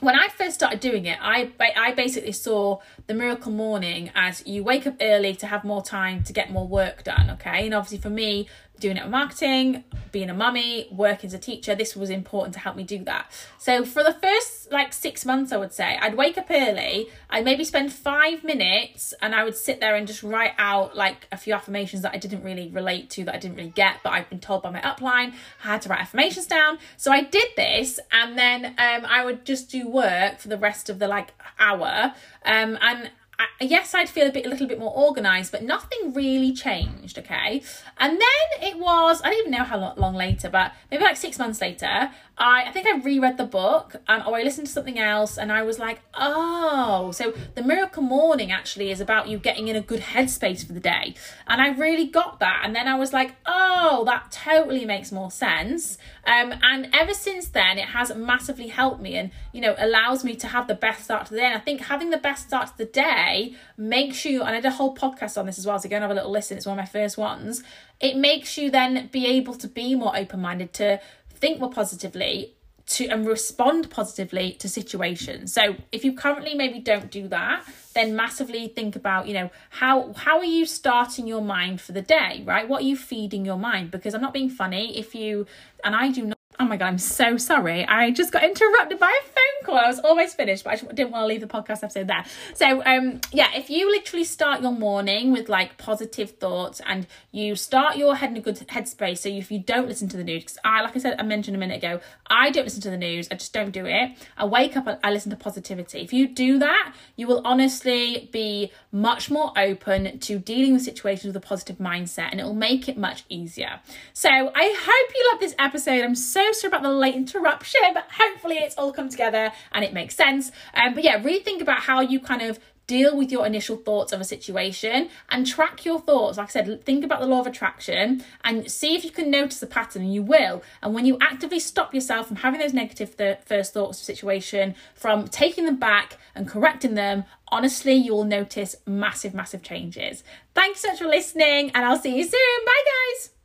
when 0.00 0.18
I 0.18 0.28
first 0.28 0.54
started 0.54 0.80
doing 0.80 1.06
it, 1.06 1.18
I 1.20 1.52
I 1.76 1.92
basically 1.92 2.32
saw 2.32 2.78
the 3.06 3.14
miracle 3.14 3.52
morning 3.52 4.10
as 4.14 4.44
you 4.46 4.64
wake 4.64 4.86
up 4.86 4.96
early 5.00 5.34
to 5.36 5.46
have 5.46 5.62
more 5.62 5.82
time 5.82 6.24
to 6.24 6.32
get 6.32 6.50
more 6.50 6.66
work 6.66 7.04
done. 7.04 7.30
Okay, 7.32 7.66
and 7.66 7.74
obviously 7.74 7.98
for 7.98 8.10
me, 8.10 8.48
doing 8.80 8.96
it 8.96 9.08
marketing, 9.08 9.84
being 10.10 10.30
a 10.30 10.34
mummy, 10.34 10.88
working 10.90 11.28
as 11.28 11.34
a 11.34 11.38
teacher, 11.38 11.74
this 11.74 11.94
was 11.94 12.10
important 12.10 12.54
to 12.54 12.60
help 12.60 12.76
me 12.76 12.82
do 12.82 13.04
that. 13.04 13.30
So 13.58 13.84
for 13.84 14.02
the 14.02 14.14
first 14.14 14.72
like 14.72 14.92
six 14.92 15.24
months, 15.24 15.52
I 15.52 15.56
would 15.56 15.72
say, 15.72 15.98
I'd 16.00 16.16
wake 16.16 16.38
up 16.38 16.46
early, 16.50 17.08
I'd 17.28 17.44
maybe 17.44 17.64
spend 17.64 17.92
five 17.92 18.42
minutes 18.42 19.14
and 19.20 19.34
I 19.34 19.44
would 19.44 19.56
sit 19.56 19.80
there 19.80 19.94
and 19.94 20.06
just 20.06 20.22
write 20.22 20.52
out 20.58 20.96
like 20.96 21.28
a 21.30 21.36
few 21.36 21.54
affirmations 21.54 22.02
that 22.02 22.12
I 22.12 22.18
didn't 22.18 22.42
really 22.42 22.68
relate 22.68 23.10
to, 23.10 23.24
that 23.24 23.34
I 23.34 23.38
didn't 23.38 23.56
really 23.56 23.70
get, 23.70 23.96
but 24.02 24.12
I've 24.12 24.28
been 24.30 24.40
told 24.40 24.62
by 24.62 24.70
my 24.70 24.80
upline 24.80 25.34
I 25.64 25.68
had 25.68 25.82
to 25.82 25.88
write 25.88 26.00
affirmations 26.00 26.46
down. 26.46 26.78
So 26.96 27.12
I 27.12 27.22
did 27.22 27.48
this 27.56 28.00
and 28.10 28.38
then 28.38 28.66
um, 28.66 29.04
I 29.06 29.24
would 29.24 29.44
just 29.44 29.70
do 29.70 29.88
work 29.88 30.38
for 30.38 30.48
the 30.48 30.58
rest 30.58 30.88
of 30.88 30.98
the 30.98 31.08
like 31.08 31.32
hour. 31.58 32.14
Um, 32.44 32.78
and 32.80 33.10
I, 33.40 33.64
yes, 33.64 33.94
I'd 33.94 34.08
feel 34.08 34.26
a 34.26 34.32
bit, 34.32 34.44
a 34.46 34.48
little 34.48 34.66
bit 34.66 34.78
more 34.78 34.94
organised, 34.94 35.50
but 35.52 35.62
nothing 35.62 36.12
really 36.12 36.52
changed. 36.52 37.18
Okay, 37.18 37.62
and 37.98 38.12
then 38.12 38.68
it 38.68 38.78
was 38.78 39.22
I 39.22 39.30
don't 39.30 39.38
even 39.40 39.52
know 39.52 39.64
how 39.64 39.94
long 39.96 40.14
later, 40.14 40.50
but 40.50 40.72
maybe 40.90 41.04
like 41.04 41.16
six 41.16 41.38
months 41.38 41.60
later, 41.60 42.10
I, 42.40 42.64
I 42.68 42.72
think 42.72 42.86
I 42.86 42.96
reread 42.98 43.36
the 43.36 43.44
book 43.44 43.96
um, 44.08 44.22
or 44.26 44.36
I 44.36 44.42
listened 44.42 44.66
to 44.66 44.72
something 44.72 44.98
else 44.98 45.36
and 45.36 45.52
I 45.52 45.62
was 45.62 45.78
like, 45.78 46.00
oh, 46.14 47.10
so 47.12 47.34
the 47.54 47.62
miracle 47.62 48.02
morning 48.02 48.50
actually 48.50 48.90
is 48.90 49.00
about 49.00 49.28
you 49.28 49.38
getting 49.38 49.68
in 49.68 49.76
a 49.76 49.82
good 49.82 50.00
headspace 50.00 50.66
for 50.66 50.72
the 50.72 50.80
day. 50.80 51.14
And 51.46 51.60
I 51.60 51.68
really 51.68 52.06
got 52.06 52.40
that. 52.40 52.62
And 52.64 52.74
then 52.74 52.88
I 52.88 52.98
was 52.98 53.12
like, 53.12 53.34
oh, 53.44 54.04
that 54.06 54.32
totally 54.32 54.86
makes 54.86 55.12
more 55.12 55.30
sense. 55.30 55.98
Um, 56.24 56.54
and 56.62 56.88
ever 56.94 57.12
since 57.12 57.48
then, 57.48 57.78
it 57.78 57.88
has 57.88 58.14
massively 58.16 58.68
helped 58.68 59.02
me 59.02 59.16
and, 59.16 59.30
you 59.52 59.60
know, 59.60 59.74
allows 59.78 60.24
me 60.24 60.34
to 60.36 60.48
have 60.48 60.66
the 60.66 60.74
best 60.74 61.04
start 61.04 61.26
to 61.26 61.34
the 61.34 61.40
day. 61.40 61.46
And 61.46 61.54
I 61.54 61.60
think 61.60 61.82
having 61.82 62.08
the 62.08 62.18
best 62.18 62.46
start 62.46 62.68
to 62.68 62.78
the 62.78 62.86
day 62.86 63.29
makes 63.76 64.24
you, 64.24 64.42
and 64.42 64.50
I 64.50 64.60
did 64.60 64.66
a 64.66 64.70
whole 64.70 64.94
podcast 64.94 65.38
on 65.38 65.46
this 65.46 65.58
as 65.58 65.66
well, 65.66 65.78
so 65.78 65.88
go 65.88 65.96
and 65.96 66.02
have 66.02 66.10
a 66.10 66.14
little 66.14 66.30
listen. 66.30 66.56
It's 66.56 66.66
one 66.66 66.78
of 66.78 66.82
my 66.82 66.88
first 66.88 67.16
ones. 67.18 67.62
It 68.00 68.16
makes 68.16 68.56
you 68.56 68.70
then 68.70 69.08
be 69.12 69.26
able 69.26 69.54
to 69.54 69.68
be 69.68 69.94
more 69.94 70.16
open 70.16 70.40
minded 70.40 70.72
to 70.74 71.00
think 71.40 71.60
more 71.60 71.70
positively 71.70 72.54
to 72.90 73.06
and 73.06 73.26
respond 73.26 73.88
positively 73.88 74.52
to 74.52 74.68
situations. 74.68 75.52
So 75.52 75.76
if 75.92 76.04
you 76.04 76.12
currently 76.12 76.54
maybe 76.54 76.80
don't 76.80 77.10
do 77.10 77.28
that, 77.28 77.64
then 77.94 78.16
massively 78.16 78.66
think 78.68 78.96
about, 78.96 79.28
you 79.28 79.34
know, 79.34 79.50
how 79.70 80.12
how 80.14 80.38
are 80.38 80.44
you 80.44 80.66
starting 80.66 81.26
your 81.26 81.42
mind 81.42 81.80
for 81.80 81.92
the 81.92 82.02
day, 82.02 82.42
right? 82.44 82.68
What 82.68 82.82
are 82.82 82.86
you 82.86 82.96
feeding 82.96 83.44
your 83.44 83.58
mind? 83.58 83.90
Because 83.90 84.14
I'm 84.14 84.20
not 84.20 84.34
being 84.34 84.50
funny 84.50 84.98
if 84.98 85.14
you 85.14 85.46
and 85.84 85.94
I 85.94 86.10
do 86.10 86.26
not 86.26 86.39
Oh 86.60 86.66
my 86.66 86.76
god, 86.76 86.88
I'm 86.88 86.98
so 86.98 87.38
sorry. 87.38 87.86
I 87.86 88.10
just 88.10 88.32
got 88.32 88.44
interrupted 88.44 88.98
by 88.98 89.08
a 89.08 89.24
phone 89.24 89.64
call. 89.64 89.78
I 89.78 89.86
was 89.86 89.98
almost 90.00 90.36
finished, 90.36 90.62
but 90.62 90.74
I 90.74 90.76
just 90.76 90.94
didn't 90.94 91.10
want 91.10 91.22
to 91.22 91.26
leave 91.26 91.40
the 91.40 91.46
podcast 91.46 91.82
episode 91.82 92.06
there. 92.06 92.22
So, 92.52 92.84
um, 92.84 93.22
yeah, 93.32 93.48
if 93.56 93.70
you 93.70 93.90
literally 93.90 94.24
start 94.24 94.60
your 94.60 94.72
morning 94.72 95.32
with 95.32 95.48
like 95.48 95.78
positive 95.78 96.32
thoughts 96.32 96.82
and 96.86 97.06
you 97.32 97.56
start 97.56 97.96
your 97.96 98.16
head 98.16 98.32
in 98.32 98.36
a 98.36 98.40
good 98.40 98.56
headspace, 98.56 99.18
so 99.18 99.30
if 99.30 99.50
you 99.50 99.58
don't 99.58 99.88
listen 99.88 100.06
to 100.10 100.18
the 100.18 100.22
news, 100.22 100.42
because 100.42 100.58
I, 100.62 100.82
like 100.82 100.94
I 100.94 100.98
said, 100.98 101.16
I 101.18 101.22
mentioned 101.22 101.56
a 101.56 101.58
minute 101.58 101.78
ago, 101.78 102.00
I 102.26 102.50
don't 102.50 102.64
listen 102.64 102.82
to 102.82 102.90
the 102.90 102.98
news. 102.98 103.26
I 103.30 103.36
just 103.36 103.54
don't 103.54 103.70
do 103.70 103.86
it. 103.86 104.10
I 104.36 104.44
wake 104.44 104.76
up 104.76 104.86
and 104.86 104.98
I 105.02 105.12
listen 105.12 105.30
to 105.30 105.36
positivity. 105.36 106.00
If 106.02 106.12
you 106.12 106.28
do 106.28 106.58
that, 106.58 106.94
you 107.16 107.26
will 107.26 107.40
honestly 107.42 108.28
be 108.32 108.70
much 108.92 109.30
more 109.30 109.50
open 109.56 110.18
to 110.18 110.38
dealing 110.38 110.74
with 110.74 110.82
situations 110.82 111.24
with 111.24 111.42
a 111.42 111.46
positive 111.46 111.78
mindset, 111.78 112.28
and 112.32 112.38
it 112.38 112.44
will 112.44 112.52
make 112.52 112.86
it 112.86 112.98
much 112.98 113.24
easier. 113.30 113.80
So, 114.12 114.28
I 114.28 114.76
hope 114.78 115.14
you 115.16 115.30
love 115.32 115.40
this 115.40 115.54
episode. 115.58 116.04
I'm 116.04 116.14
so 116.14 116.49
sorry 116.52 116.70
about 116.70 116.82
the 116.82 116.90
late 116.90 117.14
interruption, 117.14 117.80
but 117.94 118.06
hopefully 118.10 118.56
it's 118.56 118.76
all 118.76 118.92
come 118.92 119.08
together 119.08 119.52
and 119.72 119.84
it 119.84 119.92
makes 119.92 120.14
sense. 120.14 120.50
Um, 120.74 120.94
but 120.94 121.04
yeah, 121.04 121.22
really 121.22 121.40
think 121.40 121.62
about 121.62 121.80
how 121.80 122.00
you 122.00 122.20
kind 122.20 122.42
of 122.42 122.58
deal 122.90 123.16
with 123.16 123.30
your 123.30 123.46
initial 123.46 123.76
thoughts 123.76 124.12
of 124.12 124.20
a 124.20 124.24
situation 124.24 125.08
and 125.28 125.46
track 125.46 125.84
your 125.84 126.00
thoughts. 126.00 126.38
Like 126.38 126.48
I 126.48 126.50
said, 126.50 126.84
think 126.84 127.04
about 127.04 127.20
the 127.20 127.26
law 127.26 127.38
of 127.38 127.46
attraction 127.46 128.24
and 128.42 128.68
see 128.68 128.96
if 128.96 129.04
you 129.04 129.12
can 129.12 129.30
notice 129.30 129.62
a 129.62 129.68
pattern, 129.68 130.02
and 130.02 130.12
you 130.12 130.24
will. 130.24 130.60
And 130.82 130.92
when 130.92 131.06
you 131.06 131.16
actively 131.20 131.60
stop 131.60 131.94
yourself 131.94 132.26
from 132.26 132.38
having 132.38 132.58
those 132.58 132.74
negative 132.74 133.16
th- 133.16 133.38
first 133.46 133.74
thoughts 133.74 134.00
of 134.00 134.04
situation, 134.04 134.74
from 134.96 135.28
taking 135.28 135.66
them 135.66 135.78
back 135.78 136.18
and 136.34 136.48
correcting 136.48 136.94
them, 136.94 137.26
honestly, 137.52 137.94
you 137.94 138.12
will 138.12 138.24
notice 138.24 138.74
massive, 138.86 139.34
massive 139.34 139.62
changes. 139.62 140.24
Thanks 140.52 140.80
so 140.80 140.88
much 140.88 140.98
for 140.98 141.06
listening, 141.06 141.70
and 141.72 141.84
I'll 141.84 141.96
see 141.96 142.16
you 142.16 142.24
soon. 142.24 142.64
Bye, 142.66 142.82
guys. 142.84 143.39